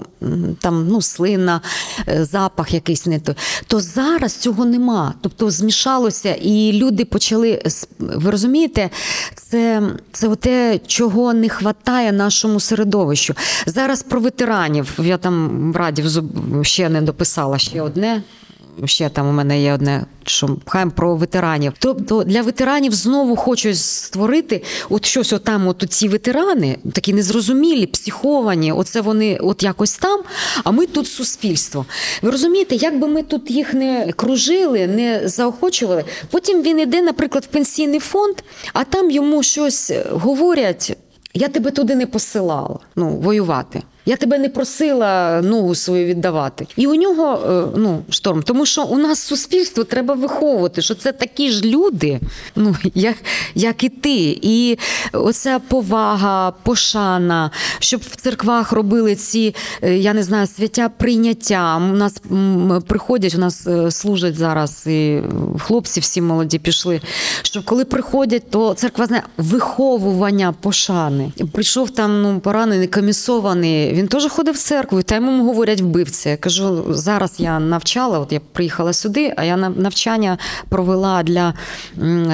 [0.60, 1.62] там ну слина,
[2.08, 3.36] е, запах якийсь не той.
[3.68, 5.14] То зараз цього нема.
[5.22, 7.62] Тобто змішалося, і люди почали
[8.00, 8.90] ви розумієте,
[9.36, 13.34] це, це те, чого не вистачає нашому середовищу.
[13.66, 15.00] Зараз про ветеранів.
[15.04, 16.04] Я там в Раді
[16.62, 18.24] ще не дописала ще одне.
[18.86, 21.74] Ще там у мене є одне, що пхаємо про ветеранів.
[21.80, 28.72] Тобто для ветеранів знову хочуть створити от щось отам, от ці ветерани, такі незрозумілі, психовані,
[28.72, 30.22] оце вони от якось там,
[30.64, 31.86] а ми тут суспільство.
[32.22, 37.44] Ви розумієте, як би ми тут їх не кружили, не заохочували, потім він іде, наприклад,
[37.44, 38.36] в пенсійний фонд,
[38.74, 40.98] а там йому щось говорять.
[41.34, 43.84] Я тебе туди не посилала ну, воювати.
[44.06, 46.68] Я тебе не просила ногу свою віддавати.
[46.76, 48.44] І у нього е, ну, шторм.
[48.44, 52.20] Тому що у нас суспільство треба виховувати, що це такі ж люди,
[52.56, 53.16] ну, як,
[53.56, 54.40] як і ти.
[54.42, 54.78] І
[55.14, 61.78] оця повага, пошана, щоб в церквах робили ці, е, я не знаю, свяття прийняття.
[61.78, 62.22] У нас
[62.88, 65.22] приходять, у нас е, служать зараз і
[65.60, 67.02] хлопці всі молоді пішли.
[67.42, 71.32] Що коли приходять, то церква знає виховування пошани.
[71.52, 73.93] Прийшов там ну, поранений, комісований.
[73.94, 76.30] Він теж ходив в церкву, і там йому говорять вбивці.
[76.30, 80.38] Я кажу, зараз я навчала, от я приїхала сюди, а я на- навчання
[80.70, 81.54] провела для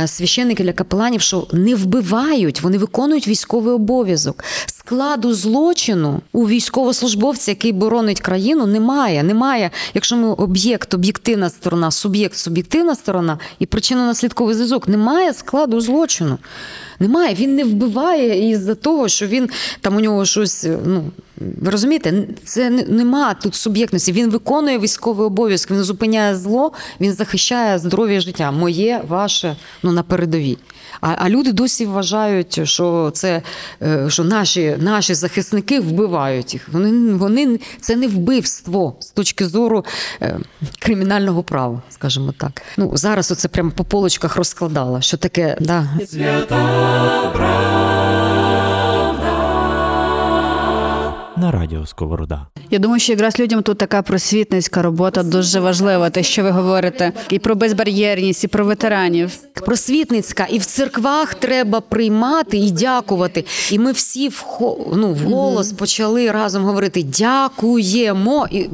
[0.08, 4.43] священників, для капеланів, що не вбивають, вони виконують військовий обов'язок.
[4.65, 9.24] Складу злочину у військовослужбовця, який боронить країну, немає.
[9.24, 9.72] Немає.
[9.93, 16.38] Якщо ми об'єкт, об'єктивна сторона, суб'єкт, суб'єктивна сторона і причинно-наслідковий зв'язок, немає складу злочину.
[16.99, 19.49] Немає, він не вбиває із-за того, що він
[19.81, 20.67] там у нього щось.
[20.85, 21.03] Ну
[21.62, 24.12] ви розумієте, це нема тут суб'єктності.
[24.12, 28.51] Він виконує військовий обов'язок, він зупиняє зло, він захищає здоров'я життя.
[28.51, 30.57] Моє, ваше, ну на передовій.
[31.01, 33.41] А, а люди досі вважають, що це
[33.81, 36.69] е, що наші, наші захисники вбивають їх.
[36.71, 39.85] Вони, вони це не вбивство з точки зору
[40.21, 40.39] е,
[40.79, 42.62] кримінального права, скажімо так.
[42.77, 47.68] Ну зараз оце прямо по полочках розкладала, що таке да, на радіо
[51.89, 52.47] Сковорода.
[52.71, 56.10] Я думаю, що якраз людям тут така просвітницька робота дуже важлива.
[56.10, 59.32] Те, що ви говорите, і про безбар'єрність, і про ветеранів.
[59.65, 63.45] просвітницька, і в церквах треба приймати і дякувати.
[63.71, 64.45] І ми всі в
[64.95, 68.47] ну, в голос почали разом говорити дякуємо.
[68.52, 68.69] І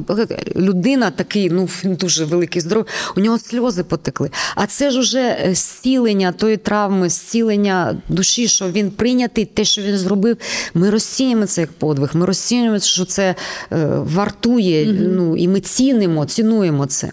[0.56, 4.30] людина такий, ну дуже великий здоров, у нього сльози потекли.
[4.54, 9.82] А це ж уже е, зцілення тої травми, зцілення душі, що він прийнятий, те, що
[9.82, 10.36] він зробив.
[10.74, 12.10] Ми розцінюємо це як подвиг.
[12.14, 13.34] Ми розцінюємо, що це
[13.72, 14.86] е, вартує.
[14.92, 17.10] Ну і ми цінимо, цінуємо це.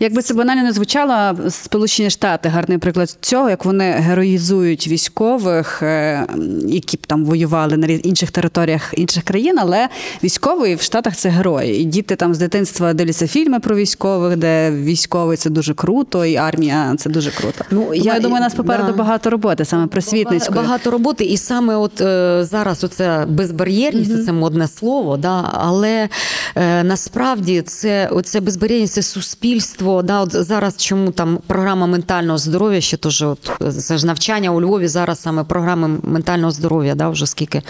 [0.00, 6.26] Якби це банально не звучало, Сполучені Штати гарний приклад цього, як вони героїзують військових, е,
[6.66, 9.88] які б там воювали на інших територіях інших країн, але
[10.24, 11.80] військовий в Штатах це герої.
[11.80, 16.36] І діти там з дитинства дивляться фільми про військових, де військовий це дуже круто, і
[16.36, 17.64] армія це дуже круто.
[17.70, 18.98] Ну, Тому, я- я думаю, у нас попереду да.
[18.98, 20.56] багато роботи, саме просвітницької.
[20.56, 26.08] Багато роботи, і саме от е, зараз оце безбар'єрність, це модне слово, да, але
[26.56, 29.61] е, насправді це оце безбар'єрність, це суспільство.
[30.04, 34.60] Да, от зараз чому там програма ментального здоров'я, ще теж от це ж навчання у
[34.60, 37.62] Львові зараз саме програми ментального здоров'я, да, вже скільки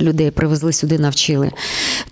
[0.00, 1.50] людей привезли сюди, навчили.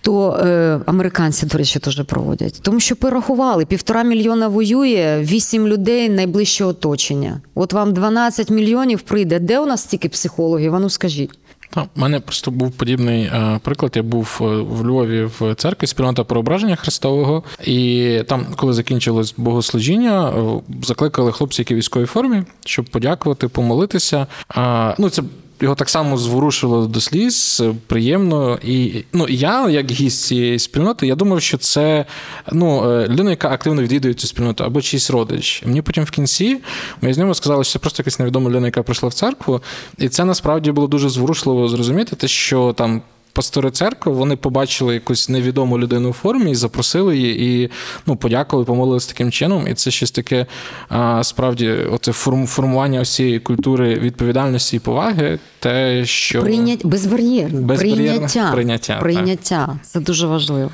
[0.01, 2.61] То е, американці, до речі, теж проводять.
[2.63, 7.41] Тому що порахували, півтора мільйона воює, вісім людей найближче оточення.
[7.55, 9.39] От вам 12 мільйонів прийде.
[9.39, 10.75] Де у нас стільки психологів?
[10.75, 11.31] А ну скажіть.
[11.71, 13.93] Та, У мене просто був подібний е, приклад.
[13.97, 20.29] Я був е, в Львові в церкві спільнота проображення Христового, і там, коли закінчилось богослужіння,
[20.29, 24.27] е, закликали хлопці, які в військовій формі, щоб подякувати, помолитися.
[24.57, 25.23] Е, ну, це
[25.61, 28.59] його так само зворушило до сліз, е, приємно.
[28.65, 32.05] І ну, я, як гість цієї спільноти, я думав, що це
[32.53, 35.63] ну, е, людина, яка активно відвідує цю спільноту, або чийсь родич.
[35.67, 36.59] Мені потім в кінці
[37.03, 39.61] з ними сказали, що це просто якась невідома людина, яка прийшла в церкву.
[39.99, 43.03] І це насправді було дуже зворушливо зрозуміти, те, що там.
[43.35, 47.71] Пастори церкви вони побачили якусь невідому людину в формі і запросили її, і
[48.07, 49.69] ну, подякували, помолились таким чином.
[49.69, 50.47] І це щось таке
[50.89, 57.61] а, справді, оце форм, формування усієї культури відповідальності і поваги, те, що Прийнять безбар'єрне.
[57.61, 58.51] Безбар'єрне Прийняття.
[58.53, 58.99] прийняття.
[59.01, 59.77] Прийняття.
[59.83, 60.71] Це дуже важливо.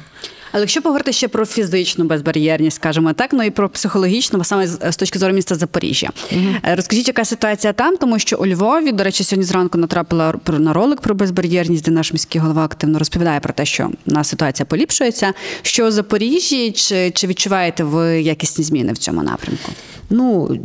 [0.53, 4.67] Але якщо поговорити ще про фізичну безбар'єрність, скажімо так, ну і про психологічну, бо саме
[4.67, 6.11] з точки зору міста Запоріжжя.
[6.33, 10.73] Е, Розкажіть, яка ситуація там, тому що у Львові, до речі, сьогодні зранку натрапила на
[10.73, 14.67] ролик про безбар'єрність, де наш міський голова активно розповідає про те, що у нас ситуація
[14.67, 15.33] поліпшується.
[15.63, 19.73] Що у Запоріжжі, чи, чи відчуваєте ви якісні зміни в цьому напрямку?
[20.11, 20.59] Ну,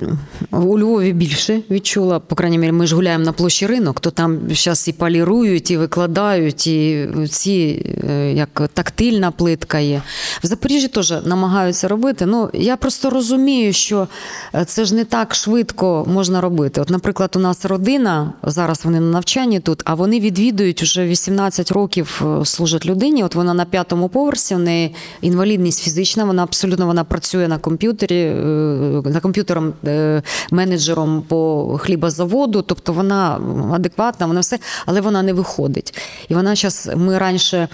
[0.51, 2.19] у Львові більше відчула.
[2.19, 5.77] По крайній мірі, ми ж гуляємо на площі ринок, то там зараз і полірують, і
[5.77, 10.01] викладають, і ці е, як тактильна плитка є.
[10.43, 12.25] В Запоріжжі теж намагаються робити.
[12.25, 14.07] Ну, я просто розумію, що
[14.55, 16.81] е, це ж не так швидко можна робити.
[16.81, 21.71] От, наприклад, у нас родина, зараз вони на навчанні тут, а вони відвідують уже 18
[21.71, 23.23] років е, служать людині.
[23.23, 28.21] От вона на п'ятому поверсі, в неї інвалідність фізична, вона абсолютно вона працює на комп'ютері,
[28.21, 33.39] е, за комп'ютером е, менеджером по хлібозаводу, тобто вона
[33.73, 35.93] адекватна, вона все, але вона не виходить.
[36.29, 37.67] І вона зараз, ми раніше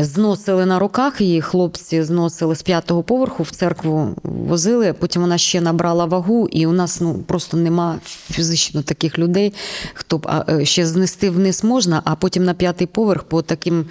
[0.00, 5.60] зносили на руках її, хлопці зносили з п'ятого поверху в церкву возили, потім вона ще
[5.60, 7.98] набрала вагу, і у нас ну, просто нема
[8.30, 9.52] фізично таких людей,
[9.94, 13.86] хто б а, е, ще знести вниз можна, а потім на п'ятий поверх по таким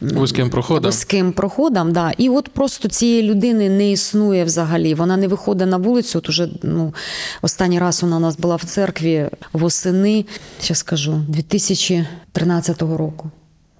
[0.00, 0.90] вузьким проходом.
[0.90, 1.92] вузьким проходам.
[1.92, 2.12] Да.
[2.18, 4.94] І от просто цієї людини не існує взагалі.
[4.94, 6.18] Вона не виходить на вулицю.
[6.18, 6.94] От уже ну,
[7.42, 10.24] останній раз вона у нас була в церкві восени,
[10.60, 13.30] ще скажу, 2013 року.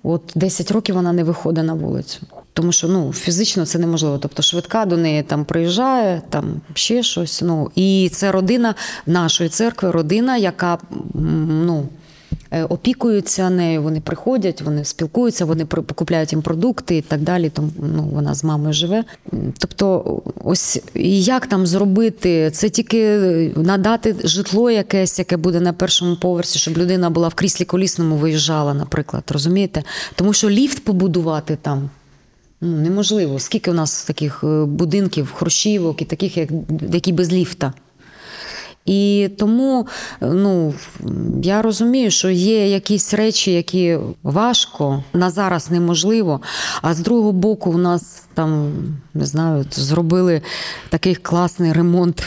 [0.03, 2.21] От 10 років вона не виходить на вулицю.
[2.53, 4.19] Тому що ну, фізично це неможливо.
[4.19, 7.43] Тобто швидка до неї там приїжджає, там ще щось.
[7.43, 8.75] Ну, і це родина
[9.07, 10.79] нашої церкви, родина, яка
[11.15, 11.87] ну,
[12.69, 17.51] опікуються нею, вони приходять, вони спілкуються, вони при- купляють їм продукти і так далі.
[17.51, 19.05] Тому ну, вона з мамою живе.
[19.59, 20.05] Тобто,
[20.45, 22.51] ось як там зробити?
[22.51, 23.19] Це тільки
[23.57, 28.75] надати житло якесь, яке буде на першому поверсі, щоб людина була в кріслі колісному, виїжджала,
[28.75, 29.25] наприклад.
[29.29, 29.83] Розумієте?
[30.15, 31.91] Тому що ліфт побудувати там.
[32.61, 33.39] Ну, неможливо.
[33.39, 36.49] Скільки у нас таких е, будинків, хрущівок і таких, як,
[36.93, 37.73] які без ліфта.
[38.87, 39.87] І тому
[40.21, 40.75] ну,
[41.43, 46.41] я розумію, що є якісь речі, які важко, на зараз неможливо.
[46.83, 48.73] А з другого боку, у нас там,
[49.15, 50.43] не знаю, зробили
[50.89, 52.23] такий класний ремонт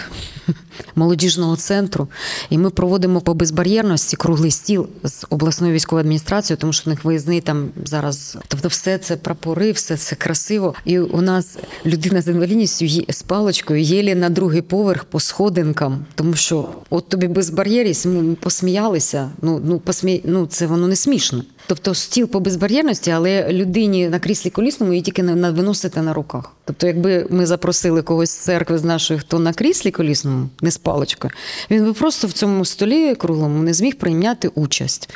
[0.95, 2.07] молодіжного центру.
[2.49, 7.05] І ми проводимо по безбар'єрності круглий стіл з обласною військовою адміністрацією, тому що в них
[7.05, 8.37] виїзний там зараз.
[8.47, 10.73] Тобто, все це прапори, все це красиво.
[10.85, 16.33] І у нас людина з інвалідністю з паличкою єлі на другий поверх по сходинкам, тому
[16.33, 19.29] що от тобі безбар'єрність, ми посміялися.
[19.41, 20.21] Ну, ну, посмі...
[20.25, 21.43] ну це воно не смішно.
[21.67, 26.54] Тобто стіл по безбар'єрності, але людині на кріслі колісному її тільки на виносити на руках.
[26.65, 30.77] Тобто, якби ми запросили когось з церкви з нашої, хто на кріслі колісному, не з
[30.77, 31.31] паличкою,
[31.71, 35.09] він би просто в цьому столі круглому не зміг прийняти участь.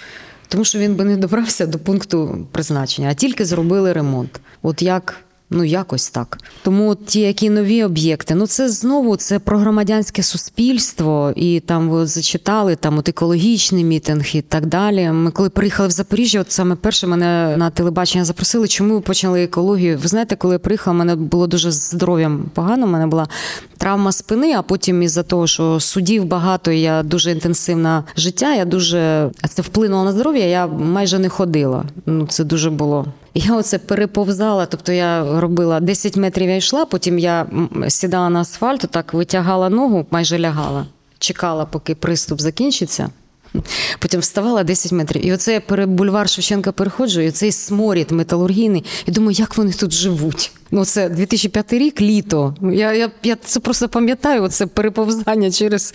[0.47, 4.39] Тому що він би не добрався до пункту призначення, а тільки зробили ремонт.
[4.61, 5.15] От як.
[5.51, 6.37] Ну, якось так.
[6.63, 12.05] Тому ті, які нові об'єкти, ну це знову це про громадянське суспільство, і там ви
[12.05, 15.11] зачитали там от екологічний мітинг і так далі.
[15.11, 19.43] Ми коли приїхали в Запоріжжя, от саме перше мене на телебачення запросили, чому ви почали
[19.43, 19.97] екологію.
[20.01, 22.85] Ви знаєте, коли я приїхала, мене було дуже здоров'ям погано.
[22.85, 23.27] У мене була
[23.77, 29.31] травма спини, а потім із-за того, що судів багато, я дуже інтенсивне життя, я дуже
[29.49, 31.83] це вплинуло на здоров'я, я майже не ходила.
[32.05, 33.05] Ну, це дуже було.
[33.33, 37.45] Я оце переповзала, тобто я робила 10 метрів я йшла, потім я
[37.87, 40.85] сідала на асфальт, так витягала ногу, майже лягала,
[41.19, 43.09] чекала, поки приступ закінчиться.
[43.99, 45.25] Потім вставала 10 метрів.
[45.25, 48.85] І оце я бульвар Шевченка переходжу, і оцей сморід металургійний.
[49.05, 50.51] І думаю, як вони тут живуть.
[50.71, 52.55] Ну, це 2005 рік, літо.
[52.61, 55.93] Я, я, я це просто пам'ятаю, оце переповзання через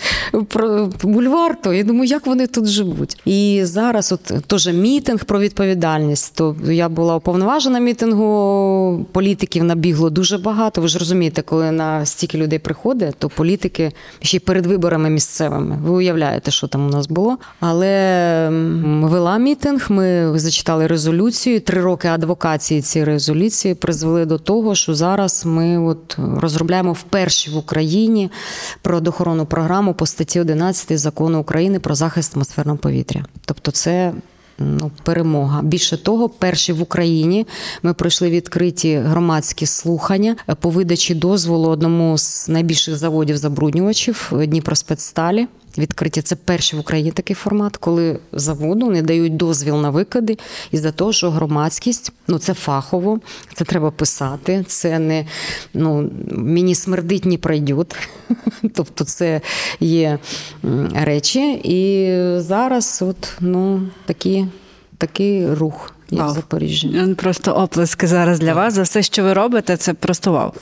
[1.02, 1.62] бульвар.
[1.62, 3.16] То я думаю, як вони тут живуть.
[3.24, 6.34] І зараз, от теж мітинг про відповідальність.
[6.34, 10.80] То я була уповноважена мітингу, політиків набігло дуже багато.
[10.80, 15.78] Ви ж розумієте, коли на стільки людей приходить, то політики ще й перед виборами місцевими.
[15.82, 17.38] Ви уявляєте, що там у нас було.
[17.60, 18.48] Але
[19.02, 19.86] вела мітинг.
[19.88, 21.60] Ми зачитали резолюцію.
[21.60, 27.56] Три роки адвокації цієї резолюції призвели до того, що зараз ми от розробляємо вперше в
[27.56, 28.30] Україні
[28.82, 33.24] природоохоронну програму по статті 11 закону України про захист атмосферного повітря.
[33.44, 34.12] Тобто, це.
[34.58, 35.62] Ну, перемога.
[35.62, 37.46] Більше того, перші в Україні
[37.82, 45.46] ми пройшли відкриті громадські слухання по видачі дозволу одному з найбільших заводів забруднювачів Дніпроспецсталі.
[45.78, 50.38] Відкриті це перший в Україні такий формат, коли заводу не дають дозвіл на викиди
[50.70, 53.20] із-за того, що громадськість ну це фахово,
[53.54, 54.64] це треба писати.
[54.66, 55.26] Це не
[55.74, 57.96] ну мені смердить, не пройдет.
[58.74, 59.40] Тобто, це
[59.80, 60.18] є
[60.94, 61.60] речі.
[61.64, 62.10] І
[62.40, 64.46] зараз, от ну такі,
[64.98, 67.14] такий рух є в Запоріжжі.
[67.16, 69.76] Просто оплески зараз для вас за все, що ви робите.
[69.76, 70.52] Це просто вау.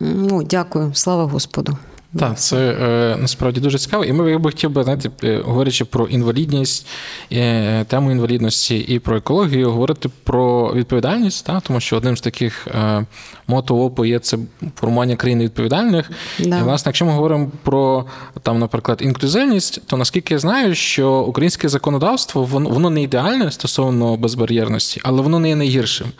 [0.00, 1.78] Ну, дякую, слава Господу.
[2.18, 4.04] Так, це е, насправді дуже цікаво.
[4.04, 6.86] І ми я би хотів би, знаєте, е, говорячи про інвалідність,
[7.32, 12.66] е, тему інвалідності і про екологію, говорити про відповідальність, та, тому що одним з таких
[12.66, 13.06] е,
[13.46, 14.38] мото ОПО є це
[14.76, 16.10] формування країни відповідальних.
[16.38, 16.58] Да.
[16.58, 18.04] І, власне, якщо ми говоримо про
[18.42, 24.16] там, наприклад, інклюзивність, то наскільки я знаю, що українське законодавство воно, воно не ідеальне стосовно
[24.16, 26.12] безбар'єрності, але воно не є найгіршим.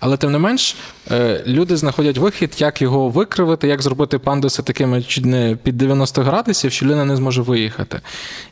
[0.00, 0.76] Але тим не менш,
[1.10, 6.72] е, люди знаходять вихід, як його викривити, як зробити пандуси такими не під 90 градусів,
[6.72, 8.00] що людина не зможе виїхати.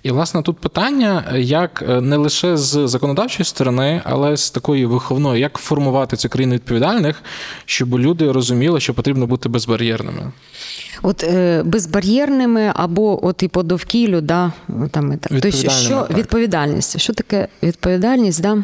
[0.03, 5.41] І, власне, тут питання, як е, не лише з законодавчої сторони, але з такої виховної,
[5.41, 7.23] як формувати цю країну відповідальних,
[7.65, 10.33] щоб люди розуміли, що потрібно бути безбар'єрними.
[11.03, 14.53] От е, безбар'єрними або от і по довкіллю, да,
[14.91, 15.33] там, і так.
[15.43, 16.19] Тобто, що так.
[16.19, 17.01] відповідальність?
[17.01, 18.43] Що таке відповідальність?
[18.43, 18.59] Да?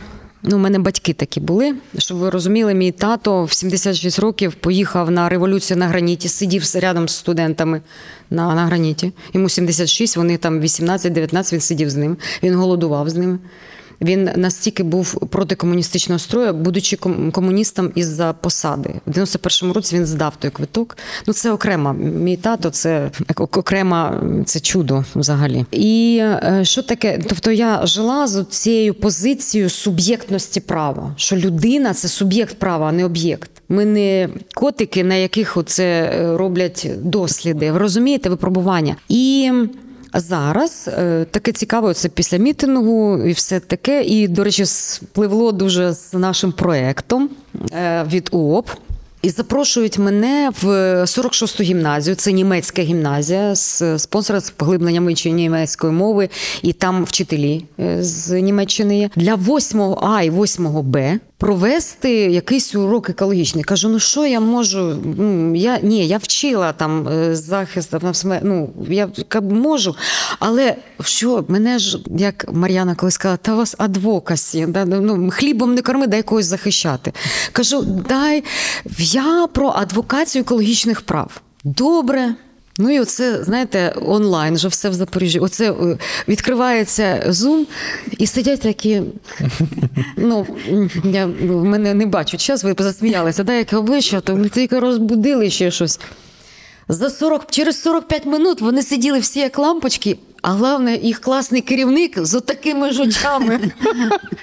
[0.47, 1.75] Ну, у мене батьки такі були.
[1.99, 7.09] Щоб ви розуміли, мій тато в 76 років поїхав на революцію на граніті, сидів рядом
[7.09, 7.81] з студентами
[8.31, 9.13] на, на граніті.
[9.35, 13.39] Йому 76, вони там 18-19, він сидів з ним, він голодував з ними.
[14.01, 16.97] Він настільки був проти комуністичного строю, будучи
[17.33, 18.91] комуністом із-за посади.
[19.07, 20.97] В 91-му році він здав той квиток.
[21.27, 21.93] Ну це окрема.
[21.93, 25.65] Мій тато це ок- окрема це чудо взагалі.
[25.73, 27.21] І е, що таке?
[27.29, 33.05] Тобто я жила з цією позицією суб'єктності права, що людина це суб'єкт права, а не
[33.05, 33.51] об'єкт.
[33.69, 37.73] Ми не котики, на яких оце е, роблять досліди.
[37.73, 38.97] Ви розумієте, випробування.
[39.09, 39.51] І
[40.15, 44.03] Зараз е, таке цікаво, це після мітингу і все таке.
[44.03, 47.31] І, до речі, спливло дуже з нашим проектом
[47.73, 48.71] е, від УОП.
[49.23, 50.67] І запрошують мене в
[51.03, 52.17] 46-ту гімназію.
[52.17, 56.29] Це німецька гімназія з спонсора з поглибленням вивчення німецької мови,
[56.63, 59.11] і там вчителі е, з Німеччини є.
[59.17, 63.65] Для 8 А і 8 Б провести якийсь урок екологічний.
[63.65, 64.99] Кажу, ну що я можу?
[65.19, 67.95] Ну, я ні, я вчила там е, захист,
[68.43, 69.09] ну я
[69.43, 69.97] можу.
[70.39, 75.83] Але що мене ж, як Мар'яна колись сказала, та вас адвокасі, да, ну, хлібом не
[75.83, 77.13] корми, дай когось захищати.
[77.53, 78.45] Кажу, дай
[78.99, 81.41] я про адвокацію екологічних прав.
[81.65, 82.35] Добре.
[82.79, 85.39] Ну і оце, знаєте, онлайн вже все в Запоріжжі.
[85.39, 85.99] Оце е,
[86.29, 87.65] відкривається Zoom
[88.19, 89.03] і сидять такі.
[90.17, 90.47] Ну,
[91.05, 95.71] я мене не бачу час, ви засміялися, да, яке обличчя, то ми тільки розбудили ще
[95.71, 96.01] щось.
[96.89, 102.27] За 40, через 45 минут вони сиділи всі як лампочки, а головне, їх класний керівник
[102.27, 103.61] з отакими ж очами.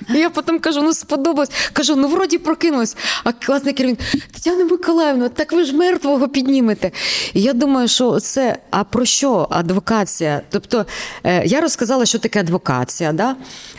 [0.09, 1.49] Я потім кажу: ну сподобалось.
[1.73, 2.97] Кажу, ну вроді прокинулась.
[3.23, 3.99] А класний керівник,
[4.33, 6.91] Тетяна Миколаївна, так ви ж мертвого піднімете.
[7.33, 10.41] І я думаю, що це а про що адвокація?
[10.49, 10.85] Тобто
[11.23, 13.13] е, я розказала, що таке адвокація.
[13.13, 13.35] Да?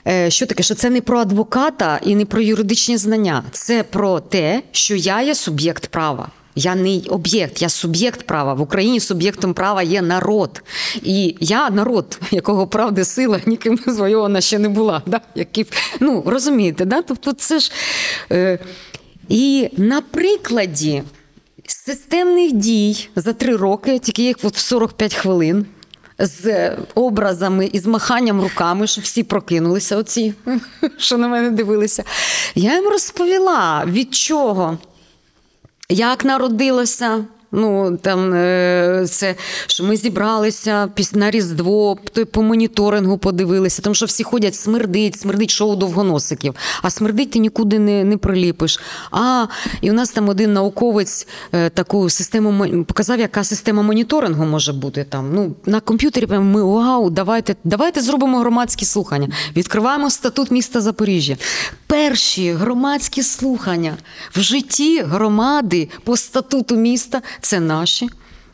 [0.09, 4.21] Е, що таке, що це не про адвоката і не про юридичні знання, це про
[4.21, 6.29] те, що я є суб'єкт права.
[6.55, 8.55] Я не об'єкт, я суб'єкт права.
[8.55, 10.63] В Україні суб'єктом права є народ.
[11.03, 15.03] І я народ, якого правди сила ніким звойована ще не була.
[15.07, 15.21] Да?
[15.35, 15.67] Які,
[16.01, 17.03] ну, розумієте, да?
[17.03, 17.73] тобто це ж.
[18.33, 18.59] Е,
[19.29, 21.03] і на прикладі
[21.67, 25.67] системних дій за три роки, тільки їх от в 45 хвилин.
[26.19, 30.35] З образами і з маханням руками, щоб всі прокинулися, оці,
[30.99, 32.05] що на мене дивилися.
[32.55, 34.79] Я їм розповіла, від чого,
[35.93, 37.25] як народилося.
[37.53, 39.35] Ну, там, е, це,
[39.67, 41.99] що ми зібралися на Різдво,
[42.31, 46.55] по моніторингу подивилися, тому що всі ходять, смердить, смердить шоу довгоносиків.
[46.83, 48.81] А смердить ти нікуди не, не приліпиш.
[49.11, 49.47] А,
[49.81, 55.07] і у нас там один науковець е, таку систему показав, яка система моніторингу може бути
[55.09, 55.31] там.
[55.35, 59.29] Ну, на комп'ютері ми вау, давайте, давайте зробимо громадські слухання.
[59.57, 61.37] Відкриваємо статут міста Запоріжжя.
[61.87, 63.97] Перші громадські слухання
[64.35, 68.09] в житті громади по статуту міста це наші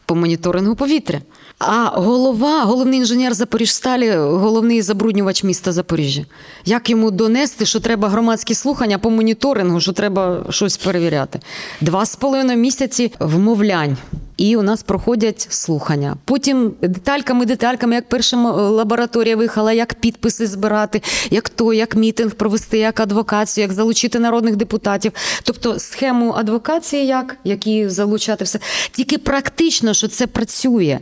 [0.06, 1.20] по моніторингу повітря.
[1.58, 6.24] А голова, головний інженер Запоріжсталі, головний забруднювач міста Запоріжжя.
[6.64, 11.40] Як йому донести, що треба громадські слухання по моніторингу, що треба щось перевіряти?
[11.80, 13.96] Два з половиною місяці вмовлянь.
[14.38, 16.16] І у нас проходять слухання.
[16.24, 22.34] Потім детальками, детальками, як перша м- лабораторія виїхала, як підписи збирати, як то, як мітинг
[22.34, 25.12] провести, як адвокацію, як залучити народних депутатів.
[25.42, 28.58] Тобто схему адвокації, як які залучати все.
[28.92, 30.98] Тільки практично, що це працює.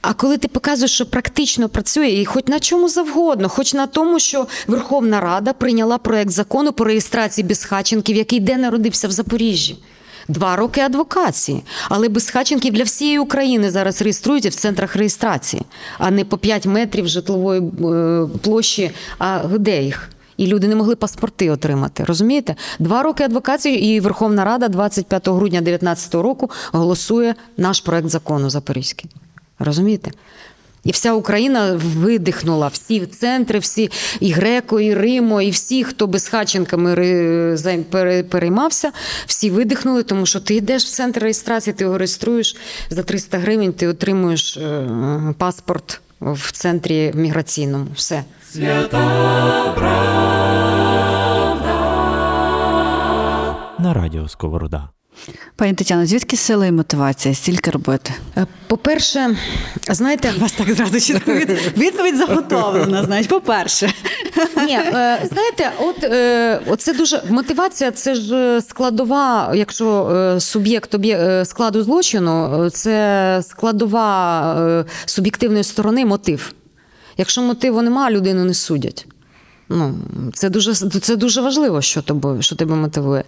[0.00, 4.18] А коли ти показуєш, що практично працює, і хоч на чому завгодно, хоч на тому,
[4.18, 9.76] що Верховна Рада прийняла проект закону по реєстрації безхатченків, який де народився в Запоріжжі.
[10.28, 15.62] Два роки адвокації, але безхатченків для всієї України зараз реєструють в центрах реєстрації,
[15.98, 20.10] а не по 5 метрів житлової е, площі, а де їх?
[20.36, 22.04] І люди не могли паспорти отримати.
[22.04, 22.54] Розумієте?
[22.78, 29.10] Два роки адвокації, і Верховна Рада 25 грудня 2019 року голосує наш проект закону Запорізький.
[29.58, 30.10] Розумієте?
[30.86, 36.06] І вся Україна видихнула, всі центри, всі і Греко, і Римо, і всі, хто
[37.54, 38.92] займ- пере- переймався,
[39.26, 42.56] всі видихнули, тому що ти йдеш в центр реєстрації, ти його реєструєш
[42.90, 44.88] за 300 гривень, ти отримуєш е,
[45.38, 47.86] паспорт в центрі міграційному.
[47.94, 48.24] Все.
[53.78, 54.88] На радіо Сковорода.
[55.56, 58.12] Пані Тетяно, звідки сила і мотивація стільки робити?
[58.36, 59.36] Е, По-перше,
[59.90, 61.50] знаєте, вас так зразу чітко від...
[61.76, 63.04] відповідь заготовлена.
[63.04, 63.92] Значить, по-перше,
[64.66, 70.94] Ні, е, знаєте, от е, це дуже мотивація, це ж складова, якщо суб'єкт
[71.44, 76.52] складу злочину, це складова суб'єктивної сторони мотив.
[77.16, 79.06] Якщо мотиву немає, людину не судять.
[79.68, 79.94] Ну,
[80.34, 83.24] це дуже, це дуже важливо, що тобою, що тебе мотивує.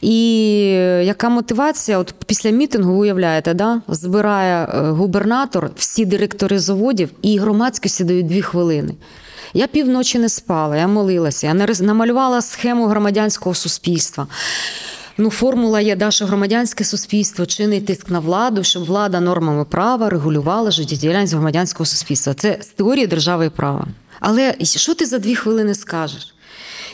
[0.00, 1.98] І е, яка мотивація?
[1.98, 3.82] От після мітингу, ви уявляєте, да?
[3.88, 8.94] збирає е, губернатор, всі директори заводів, і громадськості дають дві хвилини.
[9.54, 14.26] Я півночі не спала, я молилася, я намалювала схему громадянського суспільства.
[15.18, 20.10] Ну, формула є, да, що громадянське суспільство чинить тиск на владу, щоб влада нормами права
[20.10, 22.34] регулювала життєдіяльність громадянського суспільства.
[22.34, 23.86] Це з теорії держави і права.
[24.20, 26.34] Але що ти за дві хвилини скажеш?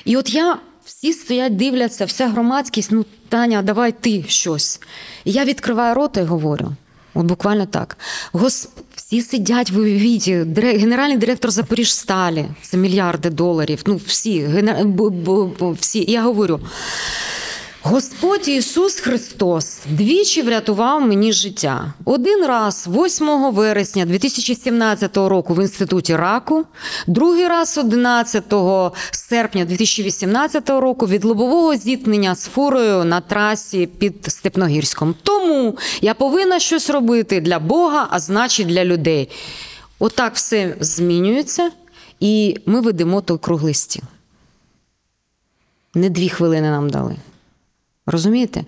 [0.04, 4.80] І от я всі стоять, дивляться, вся громадськість, ну, Таня, давай ти щось.
[5.24, 6.72] І я відкриваю рота і говорю.
[7.14, 7.98] От буквально так.
[8.32, 8.70] Госп...
[8.94, 13.82] Всі сидять, ви уявіть, генеральний директор Запоріжсталі, це мільярди доларів.
[13.86, 16.04] Ну, всі, б- всі.
[16.12, 16.60] Я говорю.
[17.88, 21.92] Господь Ісус Христос двічі врятував мені життя.
[22.04, 26.64] Один раз 8 вересня 2017 року в інституті раку,
[27.06, 28.54] другий раз 11
[29.10, 35.14] серпня 2018 року від лобового зіткнення з фурою на трасі під Степногірськом.
[35.22, 39.28] Тому я повинна щось робити для Бога, а значить для людей.
[39.98, 41.70] Отак все змінюється,
[42.20, 44.02] і ми ведемо той круглий стіл.
[45.94, 47.16] Не дві хвилини нам дали.
[48.06, 48.64] Розумієте?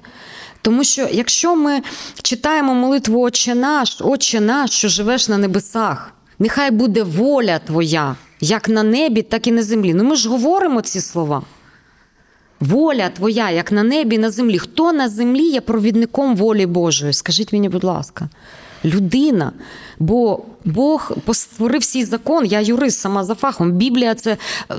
[0.63, 1.83] Тому що якщо ми
[2.23, 8.69] читаємо молитву Отче наш, Отче наш, що живеш на небесах, нехай буде воля Твоя, як
[8.69, 9.95] на небі, так і на землі.
[9.95, 11.43] Ну ми ж говоримо ці слова.
[12.61, 14.59] Воля Твоя, як на небі, на землі.
[14.59, 17.13] Хто на землі є провідником волі Божої?
[17.13, 18.29] Скажіть мені, будь ласка.
[18.85, 19.53] Людина,
[19.99, 23.73] бо Бог створив свій закон, я юрист сама за фахом.
[23.73, 24.37] Біблія це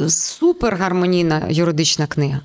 [0.07, 2.39] супергармонійна юридична книга.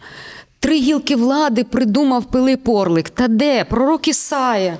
[0.64, 3.10] Три гілки влади придумав Пилип Орлик.
[3.10, 3.64] Та де?
[3.64, 4.78] Пророк Ісая.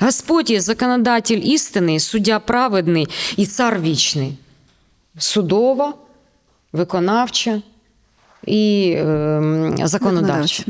[0.00, 4.38] Господь є законодатель істини, суддя праведний і цар вічний.
[5.18, 5.94] Судова,
[6.72, 7.62] виконавча
[8.46, 10.64] і е, законодавча.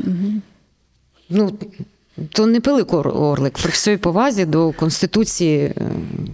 [1.30, 1.52] Ну,
[2.32, 5.74] То не Пилип Ор- Орлик, при всій повазі до Конституції е,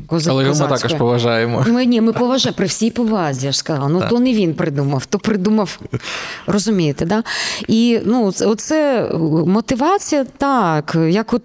[0.08, 1.64] коза- Але ми також поважаємо.
[1.68, 3.88] Ми, ні, ми поважаємо при всій повазі, я ж сказала.
[3.88, 4.08] Ну, Так.
[4.08, 5.80] то не він придумав, то придумав,
[6.46, 7.22] розумієте, да?
[7.68, 9.10] І ну, це- оце
[9.46, 11.42] мотивація, так, як от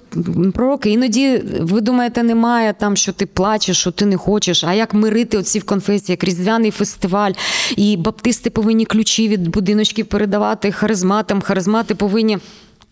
[0.53, 0.89] пророки.
[0.89, 4.63] Іноді ви думаєте, немає там, що ти плачеш, що ти не хочеш.
[4.63, 7.31] А як мирити оці в конфесії, як різдвяний фестиваль,
[7.77, 12.37] і баптисти повинні ключі від будиночків передавати харизматам, харизмати повинні.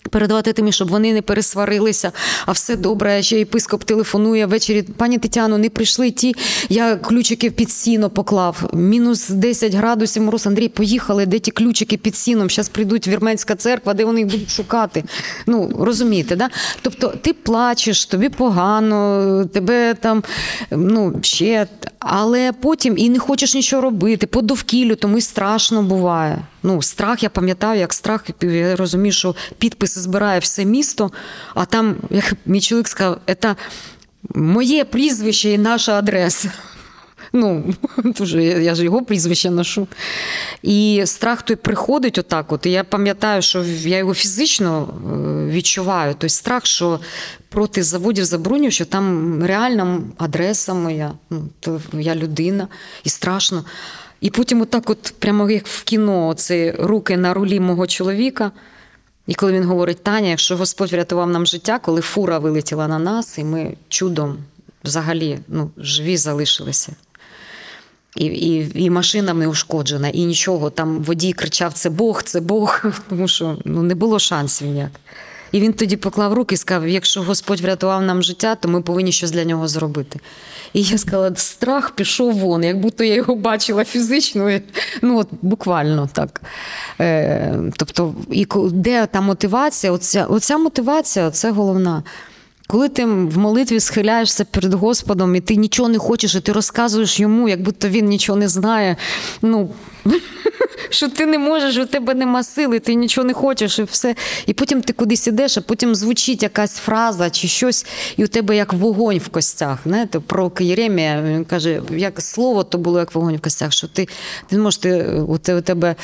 [0.10, 2.12] Передавати тим, щоб вони не пересварилися,
[2.46, 3.22] а все добре.
[3.24, 4.82] Ще єпископ телефонує ввечері.
[4.82, 6.36] Пані Тетяно, не прийшли ті.
[6.70, 8.70] Я ключики під сіно поклав.
[8.74, 10.48] Мінус 10 градусів мороз.
[10.48, 11.26] Андрій, поїхали.
[11.26, 12.50] Де ті ключики під сіном?
[12.50, 15.04] Зараз прийдуть вірменська церква, де вони їх будуть шукати.
[15.48, 16.50] Ну розумієте, да?
[16.82, 20.24] Тобто ти плачеш, тобі погано, тебе там
[20.72, 21.68] ну ще,
[22.00, 24.28] але потім і не хочеш нічого робити.
[24.28, 26.40] По довкіллю, тому і страшно буває.
[26.64, 31.12] Ну, страх, я пам'ятаю, як страх, я розумію, що підписи збирає все місто,
[31.56, 33.56] а там, як мій чоловік сказав, це
[34.36, 36.52] моє прізвище і наша адреса.
[37.34, 39.88] Ну, дуже, я, ж його прізвище ношу.
[40.64, 42.52] І страх той приходить отак.
[42.52, 42.66] От.
[42.66, 46.14] І я пам'ятаю, що я його фізично е, відчуваю.
[46.14, 47.00] Той страх, що
[47.50, 51.50] проти заводів забороню, що там реальна адреса моя, ну,
[51.94, 52.68] я людина,
[53.04, 53.66] і страшно.
[54.22, 58.52] І потім, отак, от, прямо як в кіно, це руки на рулі мого чоловіка.
[59.28, 63.38] І коли він говорить, Таня, якщо Господь врятував нам життя, коли фура вилетіла на нас,
[63.38, 64.38] і ми чудом
[64.84, 66.92] взагалі ну, живі залишилися.
[68.16, 70.70] І, і, і машина не ушкоджена, і нічого.
[70.70, 74.92] Там водій кричав: це Бог, це Бог, тому що ну, не було шансів ніяк.
[75.52, 79.12] І він тоді поклав руки і сказав: якщо Господь врятував нам життя, то ми повинні
[79.12, 80.20] щось для нього зробити.
[80.74, 84.60] І я сказала, страх пішов вон, як будто я його бачила фізично,
[85.02, 86.42] ну от буквально так.
[87.02, 89.94] Е, тобто, і де та мотивація?
[89.94, 92.04] Оця, оця мотивація це головна.
[92.68, 97.20] Коли ти в молитві схиляєшся перед Господом, і ти нічого не хочеш, і ти розказуєш
[97.20, 98.96] йому, як будто він нічого не знає.
[99.42, 99.70] Ну,
[100.90, 104.16] що ти не можеш, у тебе нема сили, ти нічого не хочеш, і все.
[104.46, 107.86] І потім ти кудись ідеш, а потім звучить якась фраза чи щось,
[108.18, 109.80] і у тебе як вогонь в костях.
[109.86, 114.08] Знаєте, про Єремія він каже, як слово то було як вогонь в костях, що ти,
[114.48, 115.96] ти можеш, ти, у тебе.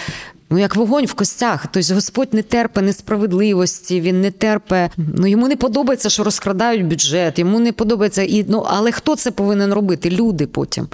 [0.49, 1.65] Ну, як вогонь в костях.
[1.71, 4.89] Тобто Господь не терпе несправедливості, він не терпе.
[4.97, 8.21] Ну йому не подобається, що розкрадають бюджет, йому не подобається.
[8.21, 10.09] І, ну, але хто це повинен робити?
[10.09, 10.87] Люди потім.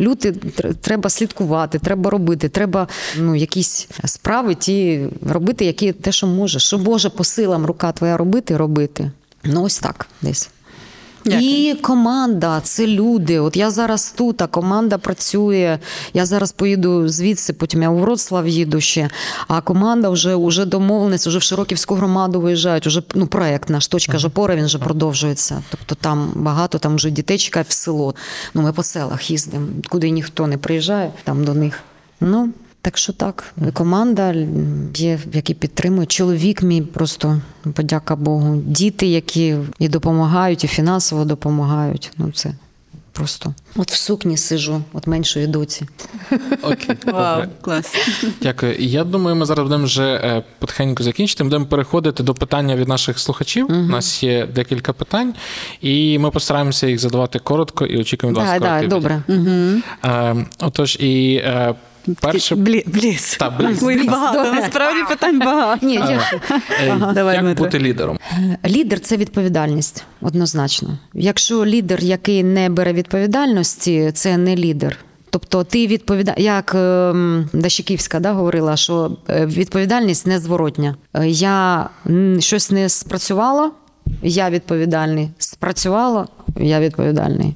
[0.00, 2.88] Люди тр- треба слідкувати, треба робити, треба
[3.18, 6.62] ну, якісь справи ті робити, які те, що можеш.
[6.62, 9.10] Що Боже по силам рука твоя робити, робити.
[9.44, 10.50] Ну, ось так десь.
[11.28, 11.50] Дякую.
[11.50, 13.38] І команда, це люди.
[13.38, 15.78] От я зараз тут, а команда працює.
[16.14, 19.10] Я зараз поїду звідси, потім я у Вроцлав їду ще.
[19.48, 22.86] А команда вже, вже домовленість, вже в Широківську громаду виїжджають.
[22.86, 25.62] Уже ну, проект наш точка Жопора, він вже продовжується.
[25.70, 28.14] Тобто там багато, там вже дітей чекають в село.
[28.54, 31.80] Ну, ми по селах їздимо, куди ніхто не приїжджає, там до них.
[32.20, 32.48] Ну,
[32.82, 34.34] так що так, команда
[34.94, 36.12] є, які підтримують.
[36.12, 37.40] Чоловік мій просто
[37.74, 38.56] подяка Богу.
[38.56, 42.12] Діти, які і допомагають, і фінансово допомагають.
[42.18, 42.54] Ну це
[43.18, 43.54] просто.
[43.76, 45.86] От в сукні сижу, от меншої доці.
[46.62, 47.94] Окей, Вау, клас.
[48.42, 48.76] Дякую.
[48.78, 51.44] Я думаю, ми зараз будемо вже е, потихеньку закінчити.
[51.44, 53.66] Будемо переходити до питання від наших слухачів.
[53.70, 55.34] У нас є декілька питань,
[55.80, 59.22] і ми постараємося їх задавати коротко і очікуємо від вас так, добре.
[60.04, 61.74] Е, Отож, і е,
[62.20, 63.36] перше Блі, бліц.
[63.36, 63.82] Та, бліц.
[63.82, 64.60] Ой, багато, Добре.
[64.60, 65.86] насправді питань багато.
[65.86, 66.20] Ні, я...
[66.80, 67.64] е, давай, як Дмитре.
[67.64, 68.18] бути лідером?
[68.66, 70.98] Лідер це відповідальність, однозначно.
[71.14, 74.96] Якщо лідер, який не бере відповідальності, це не лідер.
[75.30, 76.34] Тобто ти відповіда...
[76.36, 80.96] як ем, Дащиківська да, говорила, що е, відповідальність незворотня.
[81.14, 81.88] Е, Я
[82.38, 83.70] щось не спрацювала,
[84.22, 85.30] я відповідальний.
[85.38, 86.26] Спрацювало,
[86.56, 87.54] я відповідальний.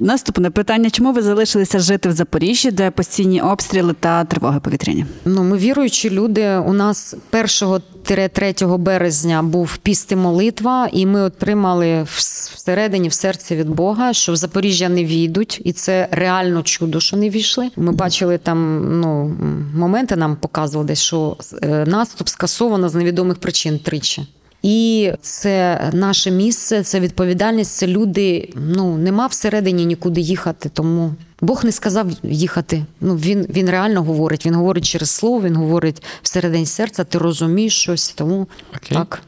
[0.00, 5.06] Наступне питання: чому ви залишилися жити в Запоріжжі, де постійні обстріли та тривоги повітряні?
[5.24, 6.56] Ну, ми віруючі люди.
[6.56, 13.68] У нас 1-3 березня був піст і молитва, і ми отримали всередині в серці від
[13.68, 17.70] Бога, що в Запоріжжя не війдуть, і це реально чудо, що не війшли.
[17.76, 19.36] Ми бачили там ну,
[19.74, 24.26] моменти, нам показували що е, наступ скасовано з невідомих причин тричі.
[24.62, 27.76] І це наше місце, це відповідальність.
[27.76, 28.52] Це люди.
[28.56, 30.68] Ну нема всередині нікуди їхати.
[30.68, 32.84] Тому Бог не сказав їхати.
[33.00, 34.46] Ну він, він реально говорить.
[34.46, 37.04] Він говорить через слово, він говорить всередині серця.
[37.04, 38.08] Ти розумієш щось.
[38.08, 38.98] Тому Окей.
[38.98, 39.22] так.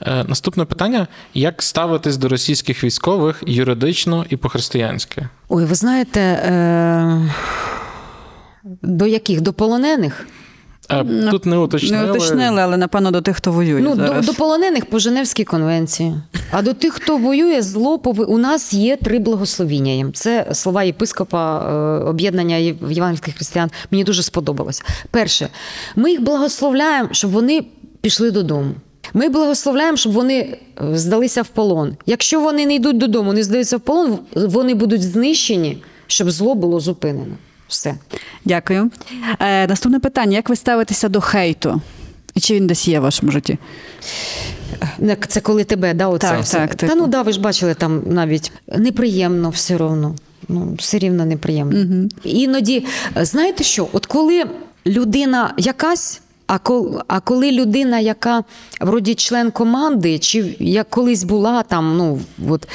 [0.00, 5.28] Е, Наступне питання: як ставитись до російських військових юридично і по-християнськи?
[5.48, 7.30] Ой, ви знаєте, е...
[8.82, 9.40] до яких?
[9.40, 10.26] До полонених?
[10.90, 12.04] Е, Тут не уточнили.
[12.06, 13.80] Не уточнили, але напевно до тих, хто воює.
[13.80, 14.26] Ну, до, зараз.
[14.26, 16.14] до полонених по Женевській конвенції.
[16.50, 18.24] А до тих, хто воює, зло пови...
[18.24, 20.12] у нас є три благословіння їм.
[20.12, 23.70] Це слова єпископа е, об'єднання Єв- євангельських християн.
[23.90, 24.82] Мені дуже сподобалось.
[25.10, 25.48] Перше,
[25.96, 27.64] ми їх благословляємо, щоб вони
[28.00, 28.70] пішли додому.
[29.14, 30.58] Ми благословляємо, щоб вони е,
[30.98, 31.96] здалися в полон.
[32.06, 36.80] Якщо вони не йдуть додому, не здаються в полон, вони будуть знищені, щоб зло було
[36.80, 37.34] зупинено.
[37.72, 37.94] Все.
[38.44, 38.90] Дякую.
[39.40, 41.80] Е, наступне питання: як ви ставитеся до хейту?
[42.34, 43.58] І чи він десь є в вашому житті?
[45.28, 46.58] Це коли тебе, да, оце Так, все.
[46.58, 46.92] так, Та типу.
[47.00, 50.14] ну да, ви ж бачили там навіть неприємно все одно.
[50.48, 52.08] Ну, все рівно неприємно.
[52.24, 54.44] Іноді, е, знаєте що, от коли
[54.86, 56.20] людина якась.
[56.46, 58.44] А коли, а коли людина, яка
[58.80, 62.68] вроді член команди, чи як колись була там, ну от,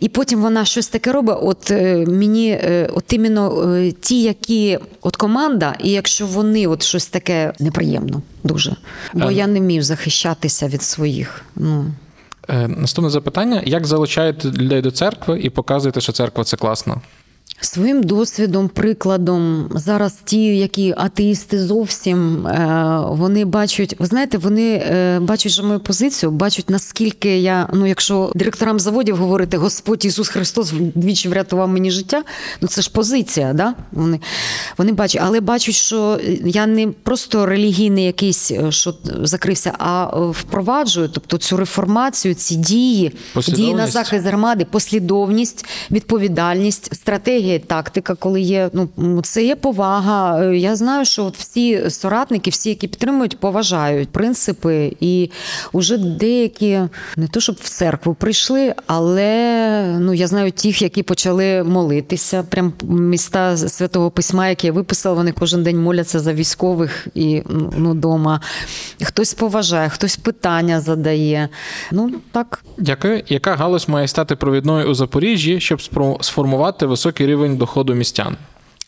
[0.00, 4.78] і потім вона щось таке робить, от е, мені е, от іменно е, ті, які
[5.02, 8.76] от команда, і якщо вони от щось таке неприємно дуже.
[9.14, 9.32] Бо Ем.
[9.32, 11.44] я не вмію захищатися від своїх.
[11.56, 11.84] Ну.
[12.68, 17.00] Наступне запитання: як залучаєте людей до церкви і показуєте, що церква це класно?
[17.60, 25.20] Своїм досвідом, прикладом, зараз ті, які атеїсти зовсім е, вони бачать, ви знаєте, вони е,
[25.20, 30.72] бачать же мою позицію, бачать наскільки я, ну якщо директорам заводів говорити Господь Ісус Христос
[30.94, 32.22] двічі врятував мені життя,
[32.60, 33.74] ну це ж позиція, да?
[33.92, 34.20] Вони,
[34.78, 41.08] вони бачать, але бачать, що я не просто релігійний якийсь, е, що закрився, а впроваджую,
[41.08, 43.12] тобто цю реформацію, ці дії,
[43.48, 48.70] дії на захист громади, послідовність, відповідальність, стратегія, і тактика, коли є.
[48.96, 50.44] Ну це є повага.
[50.44, 55.30] Е, Я знаю, що от всі соратники, всі, які підтримують, поважають принципи, і
[55.74, 56.80] вже деякі
[57.16, 62.42] не то, щоб в церкву прийшли, але ну я знаю тих, які почали молитися.
[62.42, 67.42] Прям міста святого письма, які я виписала, вони кожен день моляться за військових і
[67.76, 68.40] ну дома.
[69.02, 71.48] Хтось поважає, хтось питання задає.
[71.92, 72.64] Ну так.
[72.78, 73.22] Дякую.
[73.28, 75.82] Яка галузь має стати провідною у Запоріжжі, щоб
[76.20, 78.36] сформувати високий рівень доходу містян?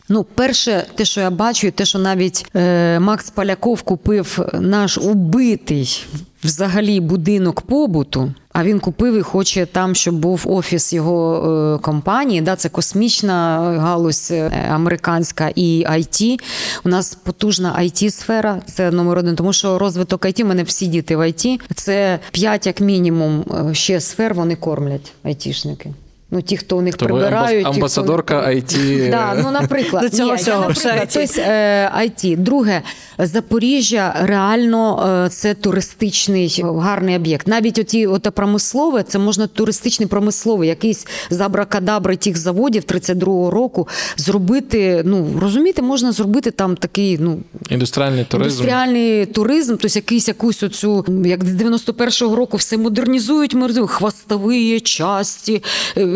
[0.08, 4.98] Ну, перше, те, що я бачу, і те, що навіть е, Макс Поляков купив наш
[4.98, 6.04] убитий
[6.44, 8.32] взагалі будинок побуту.
[8.52, 12.40] А він купив і хоче там, щоб був офіс його е, компанії.
[12.40, 16.40] Да, це космічна галузь е, американська і IT.
[16.84, 20.86] У нас потужна it сфера це номер один, тому що розвиток IT, у мене всі
[20.86, 21.60] діти в IT.
[21.74, 25.90] Це 5 як мінімум е, ще сфер вони кормлять айтішники.
[26.30, 27.66] Ну, ті, хто у них То ви прибирають.
[27.66, 29.10] амбас- ті, хто- амбасадорка IT.
[29.10, 31.26] Да, ну, наприклад, До цього Ні, всього, я, наприклад, ще IT.
[31.36, 32.36] тобто, е, IT.
[32.36, 32.82] Друге,
[33.18, 37.46] Запоріжжя реально е, це туристичний е, гарний об'єкт.
[37.48, 43.88] Навіть оті ото промислове, це можна туристичний промисловий, якийсь з абракадабри тих заводів 32-го року
[44.16, 45.02] зробити.
[45.04, 47.38] Ну розумієте, можна зробити там такий, ну
[47.70, 48.50] Індустріальний туризм.
[48.50, 55.62] Індустріальний туризм, тобто якийсь якусь оцю, як з 91-го року все модернізують, модернізують, хвостові часті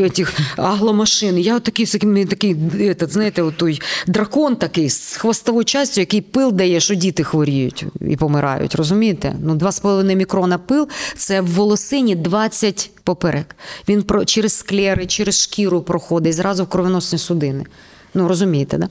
[0.07, 0.27] е,
[0.57, 1.39] агломашин.
[1.39, 6.81] Я такий, такий, такий этот, знаєте, той дракон такий з хвостовою частю, який пил дає,
[6.81, 8.75] що діти хворіють і помирають.
[8.75, 9.37] Розумієте?
[9.43, 13.57] Ну, 2,5 мікрона пил це в волосині 20 поперек.
[13.89, 17.65] Він про, через склери, через шкіру проходить, зразу в кровоносні судини.
[18.15, 18.89] Ну, розумієте, да?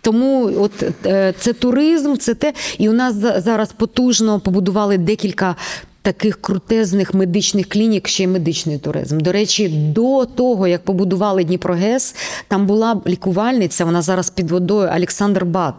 [0.00, 2.52] Тому от е, це туризм, це те.
[2.78, 3.14] І у нас
[3.44, 5.56] зараз потужно побудували декілька.
[6.02, 9.20] Таких крутезних медичних клінік, ще й медичний туризм.
[9.20, 12.14] До речі, до того, як побудували Дніпрогес,
[12.48, 15.74] там була лікувальниця, вона зараз під водою Олександр Бат.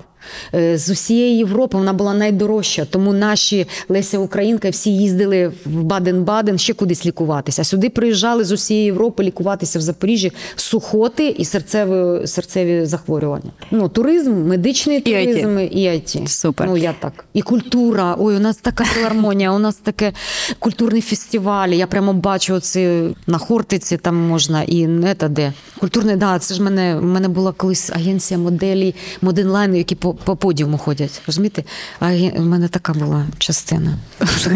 [0.53, 6.57] Е, З усієї Європи вона була найдорожча, тому наші Леся Українка всі їздили в Баден-Баден
[6.57, 7.63] ще кудись лікуватися.
[7.63, 13.51] Сюди приїжджали з усієї Європи лікуватися в Запоріжжі сухоти і серцеві, серцеві захворювання.
[13.71, 15.25] Ну, туризм, медичний І IT.
[15.25, 16.27] туризм і IT.
[16.27, 16.67] Супер.
[16.67, 17.25] Ну, я так.
[17.33, 18.15] І культура.
[18.19, 20.13] Ой, у нас така філармонія, у нас таке
[20.59, 21.69] культурний фестиваль.
[21.69, 22.89] Я прямо бачу оці
[23.27, 25.53] на Хортиці там можна і не та де.
[25.79, 30.35] Культурний, да, це ж мене, в мене була колись агенція моделі, моденлайну, які по, по
[30.35, 31.21] подіуму ходять.
[31.27, 31.63] Розумієте?
[31.99, 33.97] А в мене така була частина.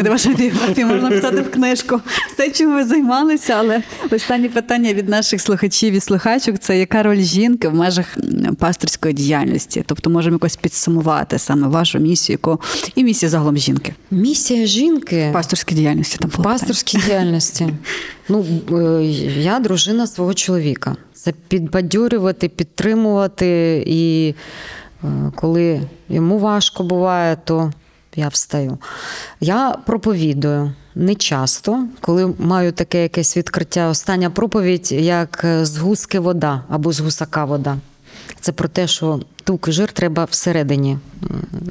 [0.09, 2.01] Ваша біографія можна писати в книжку.
[2.33, 7.21] Все, чим ви займалися, але останнє питання від наших слухачів і слухачок це яка роль
[7.21, 8.17] жінки в межах
[8.59, 9.83] пасторської діяльності?
[9.85, 12.61] Тобто можемо якось підсумувати саме вашу місію яку,
[12.95, 13.93] і місію загалом жінки.
[14.11, 17.67] Місія жінки В пасторській діяльності там в пасторській діяльності.
[18.29, 19.03] Ну, е,
[19.39, 20.95] я дружина свого чоловіка.
[21.13, 23.83] Це підбадьорювати, підтримувати.
[23.87, 24.33] І
[25.35, 27.71] коли йому важко буває, то
[28.15, 28.77] я встаю.
[29.39, 33.89] Я проповідую не часто, коли маю таке якесь відкриття.
[33.89, 37.77] Остання проповідь як е, з гуски вода або з гусака вода.
[38.39, 40.97] Це про те, що тук і жир треба всередині,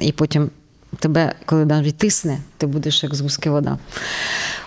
[0.01, 0.49] і потім
[0.99, 3.77] тебе, коли навіть тисне, ти будеш як з гуски вода.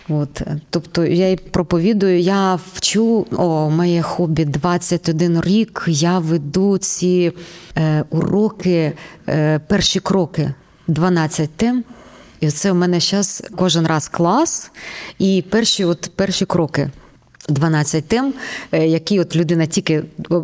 [0.09, 5.85] От, тобто я й проповідую, я вчу о, моє хобі 21 рік.
[5.89, 7.33] Я веду ці
[7.77, 8.93] е, уроки,
[9.29, 10.55] е, перші кроки,
[10.87, 11.85] 12 тем.
[12.41, 14.71] І це у мене зараз кожен раз клас,
[15.19, 16.91] і перші, от, перші кроки.
[17.49, 18.35] 12 тем,
[18.73, 20.03] е, які от людина тільки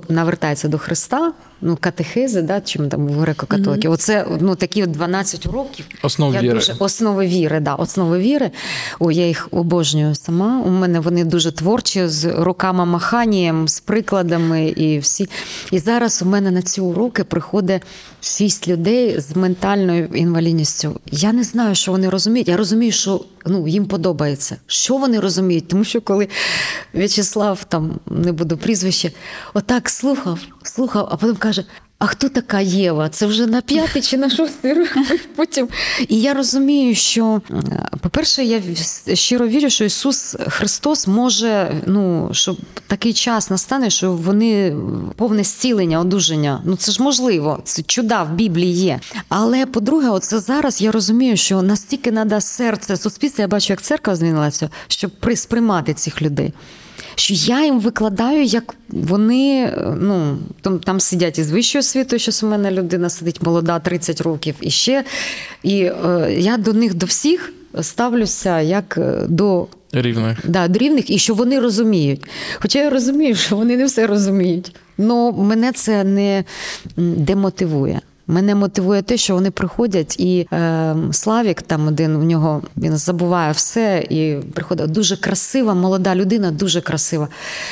[0.09, 1.33] навертається до Христа,
[1.65, 3.91] ну катехези, да, чим там в греко-католиків.
[3.91, 5.87] Оце ну такі 12 уроків.
[6.03, 6.55] Основ я віри.
[6.55, 8.51] Дуже, основи віри, да, основи віри.
[8.99, 10.63] О, я їх обожнюю сама.
[10.67, 15.29] У мене вони дуже творчі, з руками маханням, з прикладами і всі.
[15.71, 17.83] І зараз у мене на ці уроки приходить
[18.21, 21.01] шість людей з ментальною інвалідністю.
[21.11, 22.49] Я не знаю, що вони розуміють.
[22.49, 24.57] Я розумію, що ну, їм подобається.
[24.67, 25.69] Що вони розуміють?
[25.69, 26.29] Тому що коли
[26.95, 29.13] В'ячеслав, там не буду прізвище,
[29.55, 31.54] отак слухав, слухав, а потім каже.
[31.99, 33.09] А хто така Єва?
[33.09, 34.97] Це вже на п'ятий чи на шостий рік
[35.37, 35.69] потім.
[36.09, 38.63] І я розумію, що, е, по-перше, я
[39.15, 44.77] щиро вірю, що Ісус Христос може, ну, щоб такий час настане, що вони
[45.17, 46.63] повне зцілення, одужання.
[46.65, 49.01] Ну це ж можливо, це чуда в Біблії є.
[49.29, 54.17] Але по-друге, оце зараз я розумію, що настільки треба серце суспільства, я бачу, як церква
[54.17, 56.53] змінилася, щоб при- сприймати цих людей
[57.15, 62.51] що я їм викладаю, як вони ну там, там сидять із вищою освітою, що у
[62.51, 65.05] мене людина сидить молода, 30 років і ще.
[65.63, 67.53] І е, я до них до всіх
[67.83, 69.67] ставлюся як е, до.
[69.93, 70.39] Рівних.
[70.45, 72.21] Да, до рівних, і що вони розуміють.
[72.61, 74.77] Хоча я розумію, що вони не все розуміють.
[74.99, 76.45] Ну мене це не
[76.97, 78.01] демотивує.
[78.27, 83.53] Мене мотивує те, що вони приходять, і е, Славік, там один у нього він забуває
[83.53, 87.29] все, і приходить дуже красива, молода людина, дуже красива.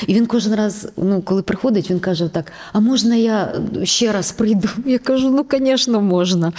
[0.07, 4.32] І він кожен раз, ну коли приходить, він каже: так: а можна я ще раз
[4.32, 4.68] прийду?
[4.86, 6.53] Я кажу: ну, звісно, можна.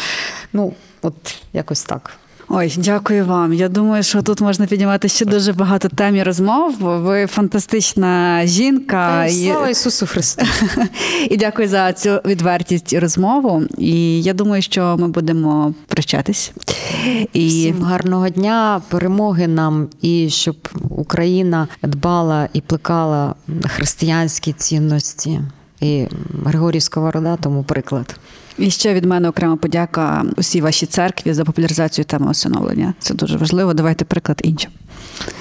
[0.54, 2.18] Ну, от якось так.
[2.50, 3.54] Ой, дякую вам.
[3.54, 6.76] Я думаю, що тут можна піднімати ще дуже багато тем і розмов.
[6.80, 9.26] Ви фантастична жінка.
[9.26, 10.46] І- Слава Ісусу Христу!
[11.30, 13.64] І дякую за цю відвертість і розмову.
[13.78, 16.52] І я думаю, що ми будемо прощатись.
[17.34, 20.56] І Всім гарного дня, перемоги нам, і щоб
[20.90, 23.36] Україна дбала і плекала
[23.66, 25.40] християнські цінності.
[25.82, 26.06] І
[26.46, 28.16] Григорій Сковорода тому приклад.
[28.58, 32.94] І ще від мене окрема подяка усій вашій церкві за популяризацію теми усиновлення.
[33.00, 33.74] Це дуже важливо.
[33.74, 34.72] Давайте приклад іншим.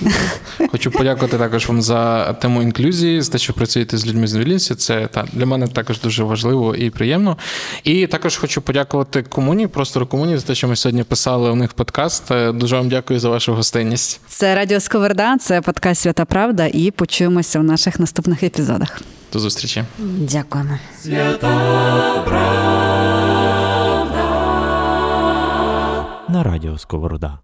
[0.71, 4.75] Хочу подякувати також вам за тему інклюзії, за те, що працюєте з людьми з інвалідністю.
[4.75, 7.37] Це та для мене також дуже важливо і приємно.
[7.85, 11.73] І також хочу подякувати комуні, простору комуні, за те, що ми сьогодні писали у них
[11.73, 12.31] подкаст.
[12.31, 14.21] Е, Дуже вам дякую за вашу гостинність.
[14.29, 16.67] Це Радіо Сковорода, це подкаст Свята Правда.
[16.67, 19.01] І почуємося в наших наступних епізодах.
[19.33, 19.85] До зустрічі.
[20.19, 20.79] Дякуємо.
[26.29, 27.39] На радіо Сковорода.